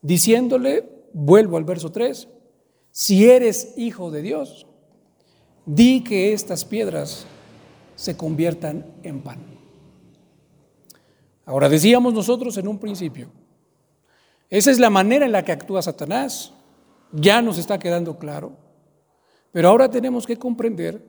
[0.02, 2.28] diciéndole, vuelvo al verso 3,
[2.92, 4.68] si eres hijo de Dios,
[5.66, 7.26] di que estas piedras
[7.96, 9.40] se conviertan en pan.
[11.46, 13.30] Ahora decíamos nosotros en un principio,
[14.50, 16.54] esa es la manera en la que actúa Satanás
[17.12, 18.54] ya nos está quedando claro.
[19.52, 21.02] Pero ahora tenemos que comprender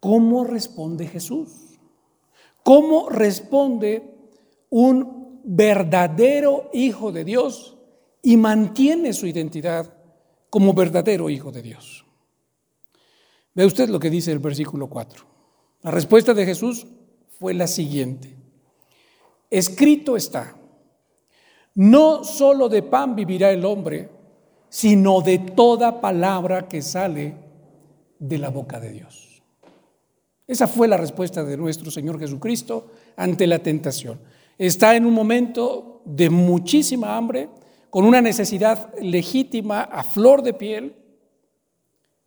[0.00, 1.78] cómo responde Jesús.
[2.62, 4.12] ¿Cómo responde
[4.70, 7.76] un verdadero hijo de Dios
[8.22, 9.94] y mantiene su identidad
[10.50, 12.04] como verdadero hijo de Dios?
[13.54, 15.24] Ve usted lo que dice el versículo 4.
[15.82, 16.88] La respuesta de Jesús
[17.38, 18.36] fue la siguiente.
[19.48, 20.55] Escrito está,
[21.76, 24.08] no solo de pan vivirá el hombre,
[24.68, 27.34] sino de toda palabra que sale
[28.18, 29.42] de la boca de Dios.
[30.46, 32.86] Esa fue la respuesta de nuestro Señor Jesucristo
[33.16, 34.18] ante la tentación.
[34.56, 37.50] Está en un momento de muchísima hambre,
[37.90, 40.94] con una necesidad legítima a flor de piel,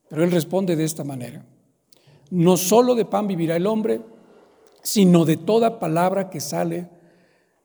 [0.09, 1.43] pero Él responde de esta manera.
[2.29, 4.01] No solo de pan vivirá el hombre,
[4.83, 6.87] sino de toda palabra que sale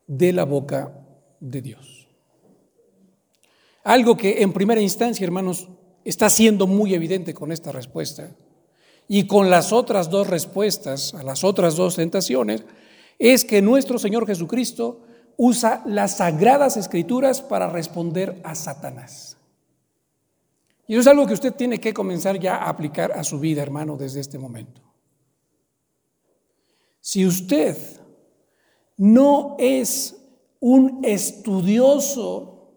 [0.06, 1.03] de la boca
[1.44, 2.08] de Dios.
[3.84, 5.68] Algo que en primera instancia, hermanos,
[6.04, 8.30] está siendo muy evidente con esta respuesta
[9.08, 12.64] y con las otras dos respuestas a las otras dos tentaciones,
[13.18, 15.02] es que nuestro Señor Jesucristo
[15.36, 19.36] usa las sagradas escrituras para responder a Satanás.
[20.86, 23.62] Y eso es algo que usted tiene que comenzar ya a aplicar a su vida,
[23.62, 24.80] hermano, desde este momento.
[27.00, 27.76] Si usted
[28.96, 30.23] no es
[30.66, 32.72] un estudioso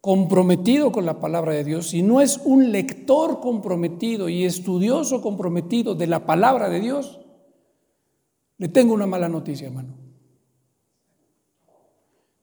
[0.00, 5.94] comprometido con la palabra de Dios, si no es un lector comprometido y estudioso comprometido
[5.94, 7.20] de la palabra de Dios,
[8.56, 9.94] le tengo una mala noticia, hermano.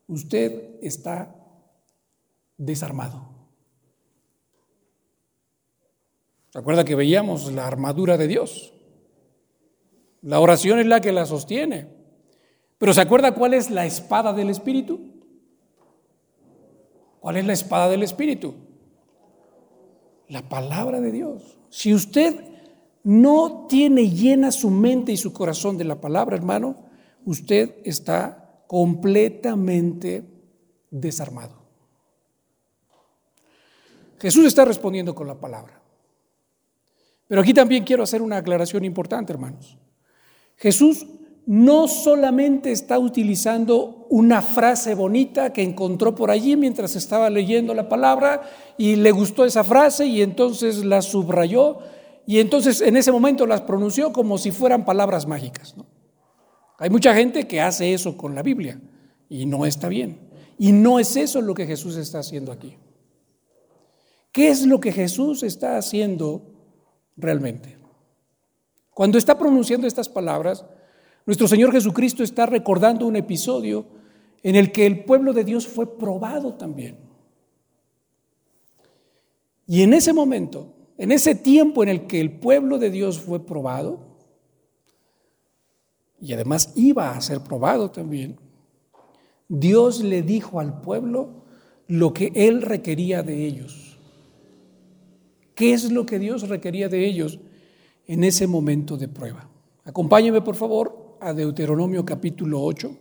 [0.07, 1.35] Usted está
[2.55, 3.27] desarmado.
[6.51, 8.71] ¿Se acuerda que veíamos la armadura de Dios?
[10.21, 11.98] La oración es la que la sostiene.
[12.79, 14.99] Pero ¿se acuerda cuál es la espada del Espíritu?
[17.19, 18.55] ¿Cuál es la espada del Espíritu?
[20.29, 21.59] La palabra de Dios.
[21.69, 22.41] Si usted
[23.03, 26.77] no tiene llena su mente y su corazón de la palabra, hermano,
[27.25, 30.23] usted está completamente
[30.89, 31.59] desarmado.
[34.19, 35.81] Jesús está respondiendo con la palabra.
[37.27, 39.77] Pero aquí también quiero hacer una aclaración importante, hermanos.
[40.55, 41.05] Jesús
[41.49, 47.89] no solamente está utilizando una frase bonita que encontró por allí mientras estaba leyendo la
[47.89, 48.43] palabra
[48.77, 51.79] y le gustó esa frase y entonces la subrayó
[52.27, 55.73] y entonces en ese momento las pronunció como si fueran palabras mágicas.
[56.77, 58.79] Hay mucha gente que hace eso con la Biblia
[59.27, 60.19] y no está bien.
[60.59, 62.77] Y no es eso lo que Jesús está haciendo aquí.
[64.31, 66.43] ¿Qué es lo que Jesús está haciendo
[67.17, 67.75] realmente?
[68.91, 70.63] Cuando está pronunciando estas palabras,
[71.25, 73.85] nuestro Señor Jesucristo está recordando un episodio
[74.43, 76.97] en el que el pueblo de Dios fue probado también.
[79.67, 83.45] Y en ese momento, en ese tiempo en el que el pueblo de Dios fue
[83.45, 83.99] probado,
[86.21, 88.37] y además iba a ser probado también,
[89.47, 91.45] Dios le dijo al pueblo
[91.87, 93.97] lo que él requería de ellos.
[95.55, 97.39] ¿Qué es lo que Dios requería de ellos
[98.07, 99.49] en ese momento de prueba?
[99.83, 102.97] Acompáñeme, por favor, a Deuteronomio capítulo 8.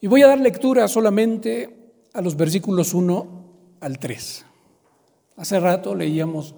[0.00, 3.44] Y voy a dar lectura solamente a los versículos 1
[3.80, 4.46] al 3.
[5.36, 6.54] Hace rato leíamos,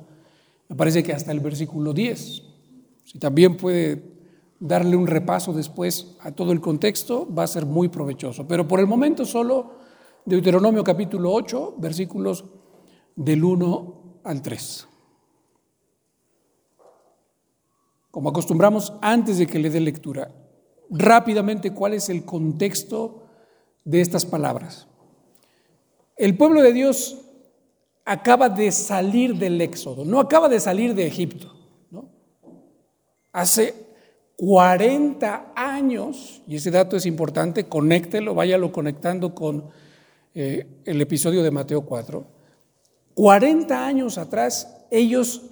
[0.68, 2.42] me parece que hasta el versículo 10.
[3.04, 4.02] Si también puede
[4.60, 8.46] darle un repaso después a todo el contexto, va a ser muy provechoso.
[8.46, 9.72] Pero por el momento solo
[10.24, 12.44] Deuteronomio capítulo 8, versículos
[13.16, 14.88] del 1 al 3.
[18.12, 20.30] Como acostumbramos antes de que le dé lectura,
[20.90, 23.24] rápidamente cuál es el contexto
[23.84, 24.86] de estas palabras.
[26.16, 27.18] El pueblo de Dios
[28.04, 31.56] acaba de salir del éxodo, no acaba de salir de Egipto.
[31.90, 32.10] ¿no?
[33.32, 33.74] Hace
[34.36, 39.70] 40 años, y ese dato es importante, conéctelo, váyalo conectando con
[40.34, 42.26] eh, el episodio de Mateo 4.
[43.14, 45.42] 40 años atrás ellos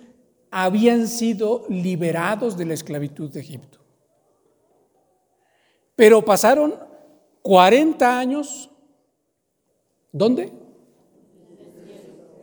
[0.51, 3.79] habían sido liberados de la esclavitud de Egipto.
[5.95, 6.74] Pero pasaron
[7.43, 8.70] 40 años,
[10.12, 10.53] ¿dónde?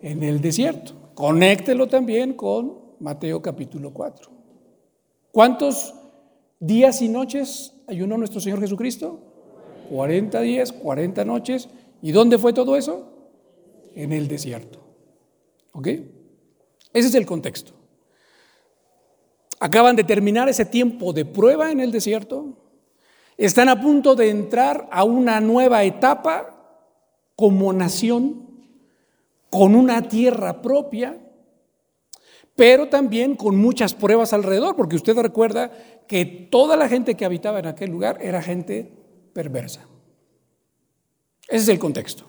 [0.01, 0.93] En el desierto.
[1.15, 4.31] Conéctelo también con Mateo capítulo 4.
[5.31, 5.93] ¿Cuántos
[6.59, 9.19] días y noches ayunó nuestro Señor Jesucristo?
[9.89, 11.69] 40 días, 40 noches.
[12.01, 13.11] ¿Y dónde fue todo eso?
[13.95, 14.79] En el desierto.
[15.73, 15.87] ¿Ok?
[16.93, 17.76] Ese es el contexto.
[19.59, 22.57] Acaban de terminar ese tiempo de prueba en el desierto.
[23.37, 26.57] Están a punto de entrar a una nueva etapa
[27.35, 28.47] como nación,
[29.49, 31.17] con una tierra propia,
[32.55, 35.71] pero también con muchas pruebas alrededor, porque usted recuerda
[36.07, 38.91] que toda la gente que habitaba en aquel lugar era gente
[39.33, 39.85] perversa.
[41.47, 42.25] Ese es el contexto.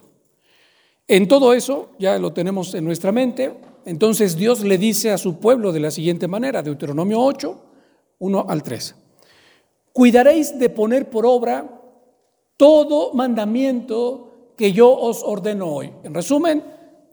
[1.07, 3.55] En todo eso, ya lo tenemos en nuestra mente,
[3.89, 7.59] entonces Dios le dice a su pueblo de la siguiente manera, Deuteronomio 8,
[8.19, 8.95] 1 al 3.
[9.95, 11.81] Cuidaréis de poner por obra
[12.59, 15.91] todo mandamiento que yo os ordeno hoy.
[16.03, 16.63] En resumen,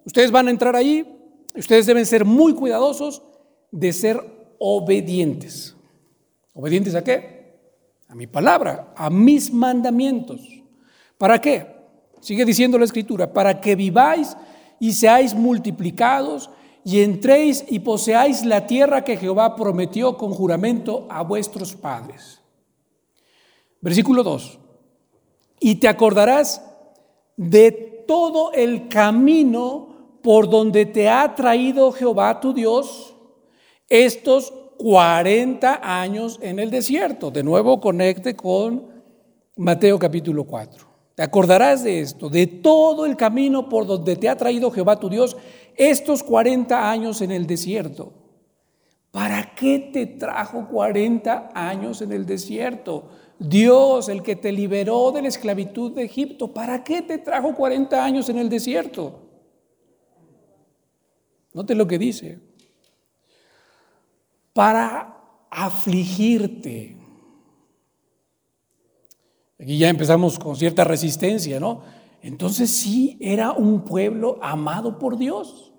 [0.03, 1.17] ustedes van a entrar ahí,
[1.55, 3.21] ustedes deben ser muy cuidadosos
[3.71, 4.19] de ser
[4.59, 5.77] obedientes.
[6.53, 7.55] ¿Obedientes a qué?
[8.09, 10.41] A mi palabra, a mis mandamientos.
[11.17, 11.67] ¿Para qué?
[12.19, 14.35] Sigue diciendo la escritura, para que viváis
[14.77, 16.49] y seáis multiplicados
[16.85, 22.39] y entréis y poseáis la tierra que Jehová prometió con juramento a vuestros padres.
[23.81, 24.59] Versículo 2.
[25.61, 26.63] Y te acordarás
[27.37, 27.71] de
[28.07, 33.15] todo el camino por donde te ha traído Jehová tu Dios
[33.89, 37.31] estos 40 años en el desierto.
[37.31, 38.85] De nuevo conecte con
[39.55, 40.94] Mateo capítulo 4.
[41.15, 45.09] Te acordarás de esto, de todo el camino por donde te ha traído Jehová tu
[45.09, 45.37] Dios
[45.75, 48.13] estos 40 años en el desierto.
[49.11, 53.09] ¿Para qué te trajo 40 años en el desierto?
[53.39, 58.03] Dios, el que te liberó de la esclavitud de Egipto, ¿para qué te trajo 40
[58.03, 59.21] años en el desierto?
[61.53, 62.39] Note lo que dice.
[64.51, 65.17] Para
[65.49, 66.94] afligirte
[69.59, 71.81] Aquí ya empezamos con cierta resistencia, ¿no?
[72.21, 75.73] Entonces sí era un pueblo amado por Dios.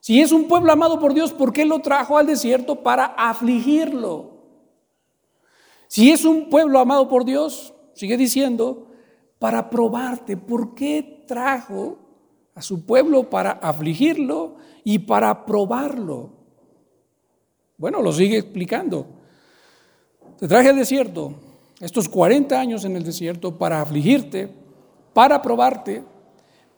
[0.00, 4.30] Si es un pueblo amado por Dios, ¿por qué lo trajo al desierto para afligirlo?
[5.88, 8.88] Si es un pueblo amado por Dios, sigue diciendo,
[9.38, 11.98] para probarte, ¿por qué trajo
[12.54, 16.30] a su pueblo para afligirlo y para probarlo?
[17.76, 19.06] Bueno, lo sigue explicando.
[20.38, 21.49] Te traje al desierto
[21.80, 24.48] estos 40 años en el desierto para afligirte,
[25.14, 26.04] para probarte,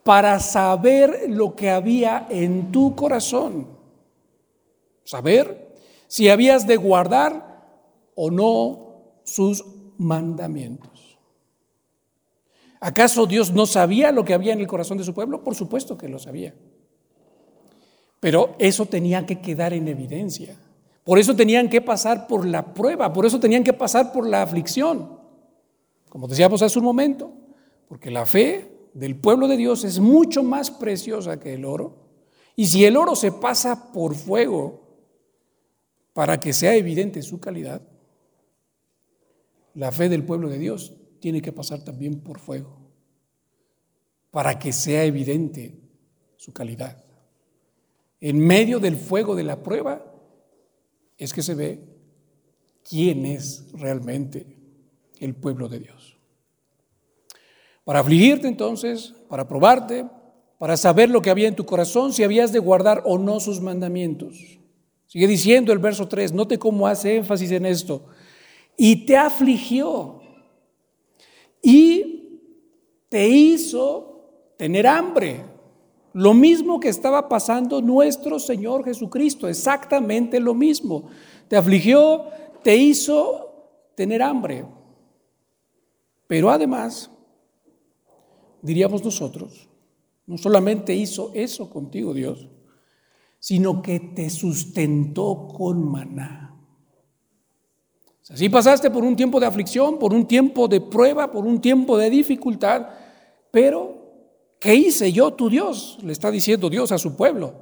[0.04, 3.66] para saber lo que había en tu corazón.
[5.04, 5.76] Saber
[6.06, 7.66] si habías de guardar
[8.14, 9.64] o no sus
[9.98, 11.18] mandamientos.
[12.80, 15.42] ¿Acaso Dios no sabía lo que había en el corazón de su pueblo?
[15.42, 16.54] Por supuesto que lo sabía.
[18.18, 20.56] Pero eso tenía que quedar en evidencia.
[21.04, 24.42] Por eso tenían que pasar por la prueba, por eso tenían que pasar por la
[24.42, 25.18] aflicción.
[26.08, 27.32] Como decíamos hace un momento,
[27.88, 31.96] porque la fe del pueblo de Dios es mucho más preciosa que el oro.
[32.54, 34.82] Y si el oro se pasa por fuego
[36.12, 37.82] para que sea evidente su calidad,
[39.74, 42.82] la fe del pueblo de Dios tiene que pasar también por fuego
[44.32, 45.78] para que sea evidente
[46.36, 47.04] su calidad.
[48.20, 50.11] En medio del fuego de la prueba,
[51.18, 51.80] es que se ve
[52.88, 54.56] quién es realmente
[55.18, 56.18] el pueblo de Dios.
[57.84, 60.06] Para afligirte entonces, para probarte,
[60.58, 63.60] para saber lo que había en tu corazón, si habías de guardar o no sus
[63.60, 64.58] mandamientos.
[65.06, 68.06] Sigue diciendo el verso 3, note cómo hace énfasis en esto.
[68.76, 70.22] Y te afligió
[71.60, 72.40] y
[73.08, 75.44] te hizo tener hambre.
[76.14, 81.08] Lo mismo que estaba pasando nuestro Señor Jesucristo, exactamente lo mismo.
[81.48, 82.24] Te afligió,
[82.62, 83.52] te hizo
[83.94, 84.66] tener hambre.
[86.26, 87.10] Pero además,
[88.60, 89.68] diríamos nosotros,
[90.26, 92.48] no solamente hizo eso contigo Dios,
[93.38, 96.54] sino que te sustentó con maná.
[98.30, 101.98] Así pasaste por un tiempo de aflicción, por un tiempo de prueba, por un tiempo
[101.98, 102.88] de dificultad,
[103.50, 104.01] pero
[104.62, 105.98] ¿Qué hice yo, tu Dios?
[106.04, 107.52] Le está diciendo Dios a su pueblo.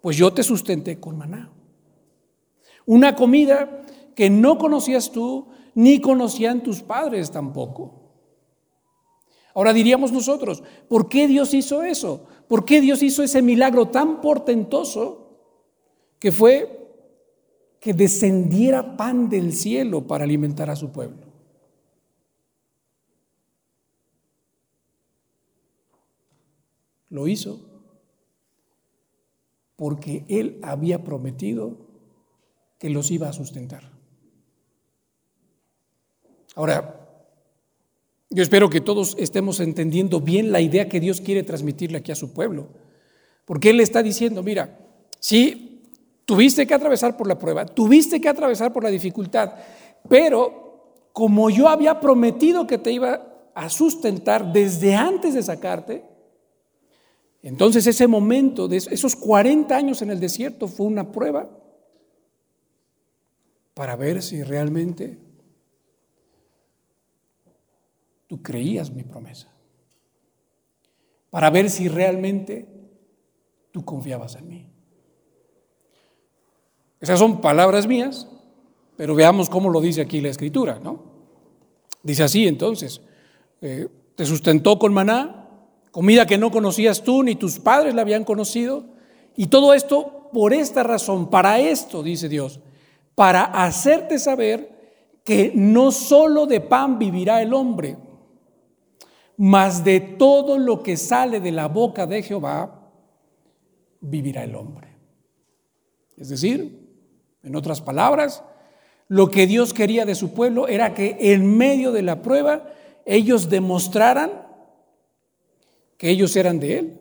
[0.00, 1.52] Pues yo te sustenté con maná.
[2.86, 3.84] Una comida
[4.16, 8.00] que no conocías tú, ni conocían tus padres tampoco.
[9.54, 12.24] Ahora diríamos nosotros, ¿por qué Dios hizo eso?
[12.48, 15.36] ¿Por qué Dios hizo ese milagro tan portentoso
[16.18, 16.78] que fue
[17.78, 21.31] que descendiera pan del cielo para alimentar a su pueblo?
[27.12, 27.60] Lo hizo
[29.76, 31.76] porque Él había prometido
[32.78, 33.82] que los iba a sustentar.
[36.54, 37.00] Ahora,
[38.30, 42.16] yo espero que todos estemos entendiendo bien la idea que Dios quiere transmitirle aquí a
[42.16, 42.68] su pueblo.
[43.44, 44.78] Porque Él le está diciendo, mira,
[45.18, 45.82] sí,
[46.24, 49.52] tuviste que atravesar por la prueba, tuviste que atravesar por la dificultad,
[50.08, 56.11] pero como yo había prometido que te iba a sustentar desde antes de sacarte,
[57.42, 61.50] entonces ese momento, de esos 40 años en el desierto, fue una prueba
[63.74, 65.18] para ver si realmente
[68.28, 69.48] tú creías mi promesa.
[71.30, 72.68] Para ver si realmente
[73.72, 74.66] tú confiabas en mí.
[77.00, 78.28] Esas son palabras mías,
[78.96, 81.02] pero veamos cómo lo dice aquí la escritura, ¿no?
[82.04, 83.00] Dice así entonces,
[83.60, 85.41] eh, te sustentó con maná,
[85.92, 88.86] comida que no conocías tú ni tus padres la habían conocido,
[89.36, 92.58] y todo esto por esta razón, para esto, dice Dios,
[93.14, 94.72] para hacerte saber
[95.22, 97.96] que no solo de pan vivirá el hombre,
[99.36, 102.90] mas de todo lo que sale de la boca de Jehová
[104.00, 104.88] vivirá el hombre.
[106.16, 106.88] Es decir,
[107.42, 108.42] en otras palabras,
[109.08, 112.64] lo que Dios quería de su pueblo era que en medio de la prueba
[113.04, 114.30] ellos demostraran
[116.02, 117.00] que ellos eran de Él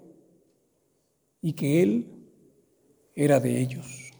[1.42, 2.06] y que Él
[3.16, 4.12] era de ellos.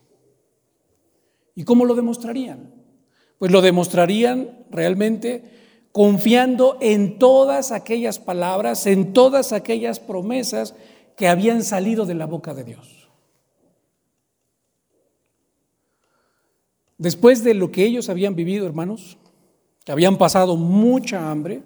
[1.54, 2.74] ¿Y cómo lo demostrarían?
[3.38, 5.44] Pues lo demostrarían realmente
[5.92, 10.74] confiando en todas aquellas palabras, en todas aquellas promesas
[11.16, 13.08] que habían salido de la boca de Dios.
[16.98, 19.20] Después de lo que ellos habían vivido, hermanos,
[19.86, 21.62] que habían pasado mucha hambre,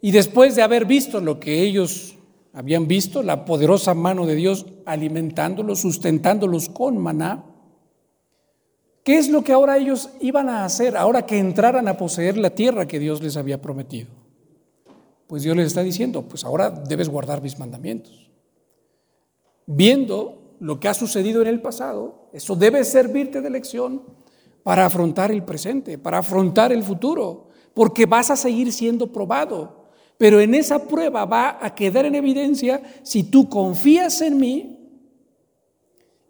[0.00, 2.16] y después de haber visto lo que ellos
[2.52, 7.44] habían visto, la poderosa mano de Dios alimentándolos, sustentándolos con maná,
[9.04, 12.50] ¿qué es lo que ahora ellos iban a hacer ahora que entraran a poseer la
[12.50, 14.08] tierra que Dios les había prometido?
[15.26, 18.30] Pues Dios les está diciendo, pues ahora debes guardar mis mandamientos.
[19.66, 24.02] Viendo lo que ha sucedido en el pasado, eso debe servirte de lección
[24.64, 29.79] para afrontar el presente, para afrontar el futuro, porque vas a seguir siendo probado.
[30.20, 34.78] Pero en esa prueba va a quedar en evidencia si tú confías en mí,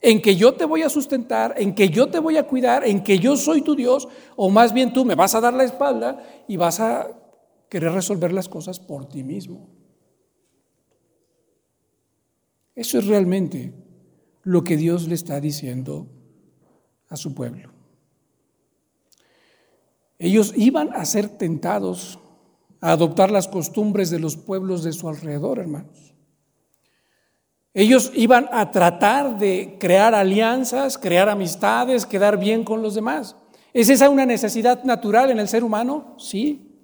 [0.01, 3.03] en que yo te voy a sustentar, en que yo te voy a cuidar, en
[3.03, 6.25] que yo soy tu Dios, o más bien tú me vas a dar la espalda
[6.47, 7.09] y vas a
[7.69, 9.69] querer resolver las cosas por ti mismo.
[12.77, 13.73] Eso es realmente
[14.45, 16.07] lo que Dios le está diciendo
[17.09, 17.73] a su pueblo.
[20.17, 22.21] Ellos iban a ser tentados
[22.81, 26.15] a adoptar las costumbres de los pueblos de su alrededor, hermanos.
[27.73, 33.37] Ellos iban a tratar de crear alianzas, crear amistades, quedar bien con los demás.
[33.73, 36.17] ¿Es esa una necesidad natural en el ser humano?
[36.19, 36.81] Sí.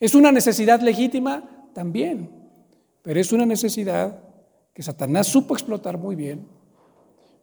[0.00, 1.68] ¿Es una necesidad legítima?
[1.74, 2.30] También.
[3.02, 4.22] Pero es una necesidad
[4.72, 6.46] que Satanás supo explotar muy bien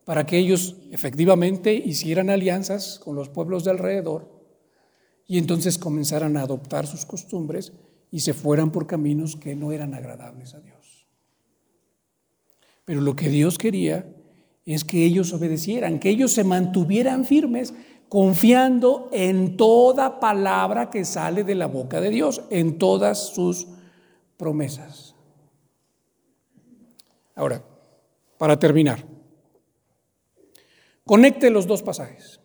[0.03, 4.27] para que ellos efectivamente hicieran alianzas con los pueblos de alrededor
[5.27, 7.73] y entonces comenzaran a adoptar sus costumbres
[8.11, 11.07] y se fueran por caminos que no eran agradables a Dios.
[12.85, 14.15] Pero lo que Dios quería
[14.65, 17.73] es que ellos obedecieran, que ellos se mantuvieran firmes
[18.07, 23.67] confiando en toda palabra que sale de la boca de Dios, en todas sus
[24.37, 25.15] promesas.
[27.35, 27.63] Ahora,
[28.37, 29.05] para terminar,
[31.05, 32.39] conecte los dos pasajes.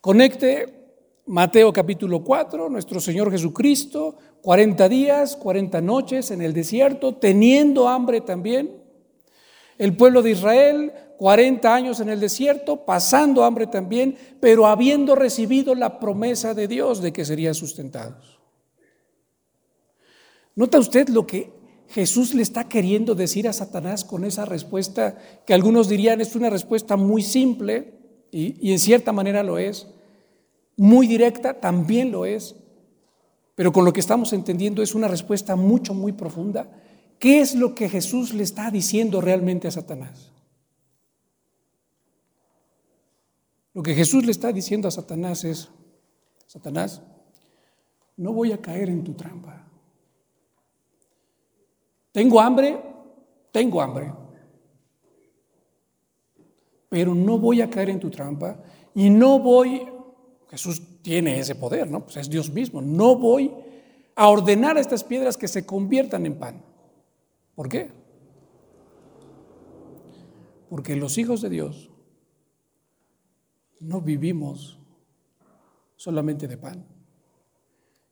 [0.00, 0.83] Conecte
[1.26, 8.20] Mateo capítulo 4, nuestro Señor Jesucristo, 40 días, 40 noches en el desierto, teniendo hambre
[8.20, 8.82] también.
[9.78, 15.74] El pueblo de Israel, 40 años en el desierto, pasando hambre también, pero habiendo recibido
[15.74, 18.38] la promesa de Dios de que serían sustentados.
[20.54, 21.54] ¿Nota usted lo que
[21.88, 25.16] Jesús le está queriendo decir a Satanás con esa respuesta
[25.46, 27.94] que algunos dirían es una respuesta muy simple
[28.30, 29.88] y, y en cierta manera lo es?
[30.76, 32.56] Muy directa, también lo es,
[33.54, 36.68] pero con lo que estamos entendiendo es una respuesta mucho, muy profunda.
[37.18, 40.32] ¿Qué es lo que Jesús le está diciendo realmente a Satanás?
[43.72, 45.68] Lo que Jesús le está diciendo a Satanás es,
[46.46, 47.02] Satanás,
[48.16, 49.66] no voy a caer en tu trampa.
[52.12, 52.80] Tengo hambre,
[53.50, 54.12] tengo hambre,
[56.88, 58.56] pero no voy a caer en tu trampa
[58.94, 59.88] y no voy
[60.54, 62.04] Jesús tiene ese poder, ¿no?
[62.04, 62.80] Pues es Dios mismo.
[62.80, 63.52] No voy
[64.14, 66.62] a ordenar a estas piedras que se conviertan en pan.
[67.56, 67.90] ¿Por qué?
[70.70, 71.90] Porque los hijos de Dios
[73.80, 74.78] no vivimos
[75.96, 76.86] solamente de pan,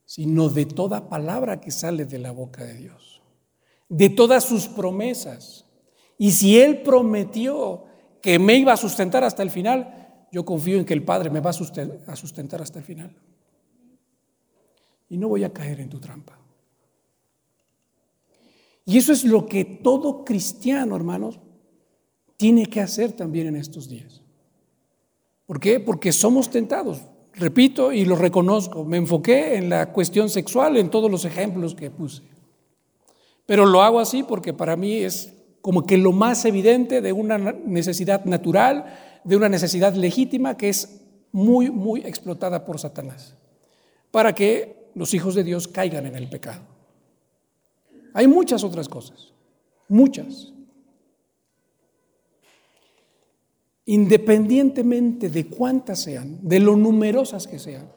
[0.05, 3.23] sino de toda palabra que sale de la boca de Dios,
[3.89, 5.65] de todas sus promesas.
[6.19, 7.85] Y si Él prometió
[8.21, 10.02] que me iba a sustentar hasta el final,
[10.33, 13.15] yo confío en que el Padre me va a sustentar hasta el final.
[15.11, 16.39] Y no voy a caer en tu trampa.
[18.87, 21.39] Y eso es lo que todo cristiano, hermanos,
[22.39, 24.23] tiene que hacer también en estos días.
[25.47, 25.79] ¿Por qué?
[25.79, 27.03] Porque somos tentados.
[27.35, 31.91] Repito y lo reconozco, me enfoqué en la cuestión sexual en todos los ejemplos que
[31.91, 32.23] puse.
[33.45, 37.39] Pero lo hago así porque para mí es como que lo más evidente de una
[37.39, 41.01] necesidad natural, de una necesidad legítima que es
[41.33, 43.35] muy, muy explotada por Satanás,
[44.11, 46.63] para que los hijos de Dios caigan en el pecado.
[48.15, 49.33] Hay muchas otras cosas,
[49.89, 50.53] muchas.
[53.87, 57.91] Independientemente de cuántas sean, de lo numerosas que sean,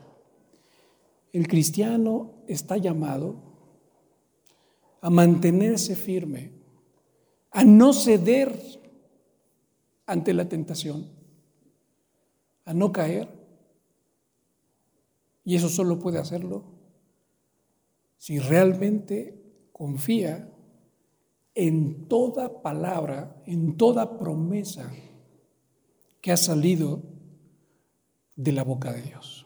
[1.33, 3.35] el cristiano está llamado
[5.01, 6.53] a mantenerse firme,
[7.51, 8.57] a no ceder
[10.05, 11.14] ante la tentación,
[12.65, 13.29] a no caer.
[15.43, 16.75] Y eso solo puede hacerlo
[18.17, 20.51] si realmente confía
[21.53, 24.91] en toda palabra, en toda promesa
[26.21, 27.03] que ha salido
[28.35, 29.45] de la boca de Dios.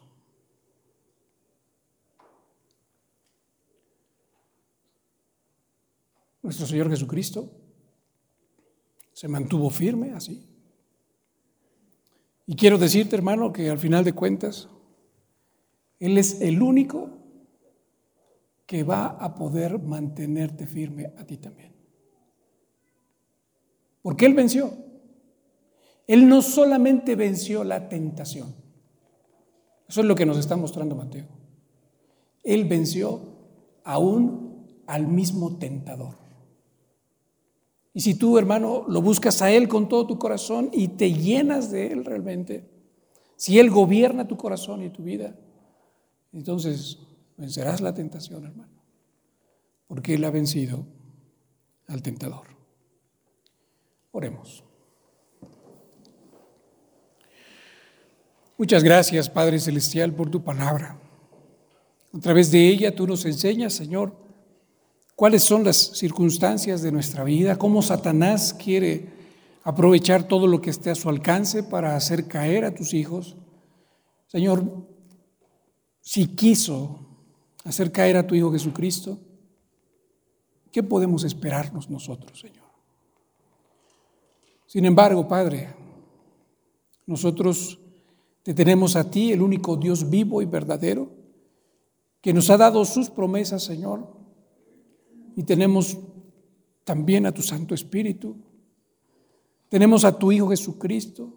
[6.42, 7.50] Nuestro Señor Jesucristo
[9.12, 10.49] se mantuvo firme así.
[12.50, 14.68] Y quiero decirte, hermano, que al final de cuentas,
[16.00, 17.08] Él es el único
[18.66, 21.72] que va a poder mantenerte firme a ti también.
[24.02, 24.72] Porque Él venció.
[26.08, 28.52] Él no solamente venció la tentación.
[29.88, 31.28] Eso es lo que nos está mostrando Mateo.
[32.42, 33.20] Él venció
[33.84, 36.16] aún al mismo tentador.
[37.92, 41.70] Y si tú, hermano, lo buscas a Él con todo tu corazón y te llenas
[41.70, 42.68] de Él realmente,
[43.36, 45.34] si Él gobierna tu corazón y tu vida,
[46.32, 46.98] entonces
[47.36, 48.82] vencerás la tentación, hermano,
[49.88, 50.86] porque Él ha vencido
[51.88, 52.46] al tentador.
[54.12, 54.64] Oremos.
[58.56, 61.00] Muchas gracias, Padre Celestial, por tu palabra.
[62.12, 64.14] A través de ella tú nos enseñas, Señor,
[65.20, 69.10] cuáles son las circunstancias de nuestra vida, cómo Satanás quiere
[69.62, 73.36] aprovechar todo lo que esté a su alcance para hacer caer a tus hijos.
[74.28, 74.64] Señor,
[76.00, 77.00] si quiso
[77.64, 79.18] hacer caer a tu Hijo Jesucristo,
[80.72, 82.70] ¿qué podemos esperarnos nosotros, Señor?
[84.64, 85.68] Sin embargo, Padre,
[87.04, 87.78] nosotros
[88.42, 91.10] te tenemos a ti, el único Dios vivo y verdadero,
[92.22, 94.18] que nos ha dado sus promesas, Señor,
[95.40, 95.96] y tenemos
[96.84, 98.36] también a tu Santo Espíritu.
[99.70, 101.32] Tenemos a tu Hijo Jesucristo.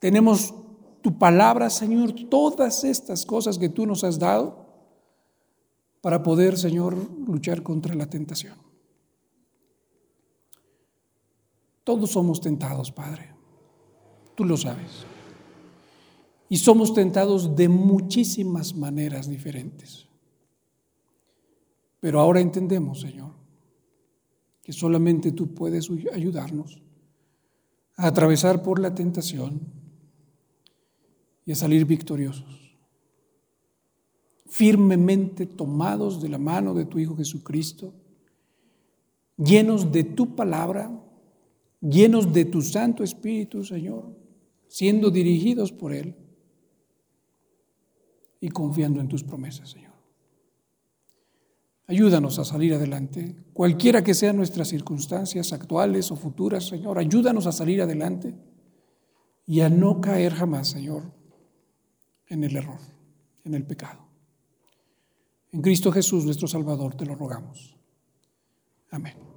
[0.00, 0.52] Tenemos
[1.02, 4.66] tu palabra, Señor, todas estas cosas que tú nos has dado
[6.00, 8.56] para poder, Señor, luchar contra la tentación.
[11.84, 13.32] Todos somos tentados, Padre.
[14.34, 15.06] Tú lo sabes.
[16.48, 20.08] Y somos tentados de muchísimas maneras diferentes.
[22.02, 23.30] Pero ahora entendemos, Señor,
[24.60, 26.82] que solamente tú puedes ayudarnos
[27.94, 29.60] a atravesar por la tentación
[31.46, 32.76] y a salir victoriosos,
[34.46, 37.94] firmemente tomados de la mano de tu Hijo Jesucristo,
[39.36, 40.90] llenos de tu palabra,
[41.80, 44.12] llenos de tu Santo Espíritu, Señor,
[44.66, 46.16] siendo dirigidos por Él
[48.40, 49.91] y confiando en tus promesas, Señor.
[51.86, 57.52] Ayúdanos a salir adelante, cualquiera que sean nuestras circunstancias actuales o futuras, Señor, ayúdanos a
[57.52, 58.34] salir adelante
[59.46, 61.12] y a no caer jamás, Señor,
[62.28, 62.78] en el error,
[63.44, 64.06] en el pecado.
[65.50, 67.76] En Cristo Jesús, nuestro Salvador, te lo rogamos.
[68.90, 69.31] Amén.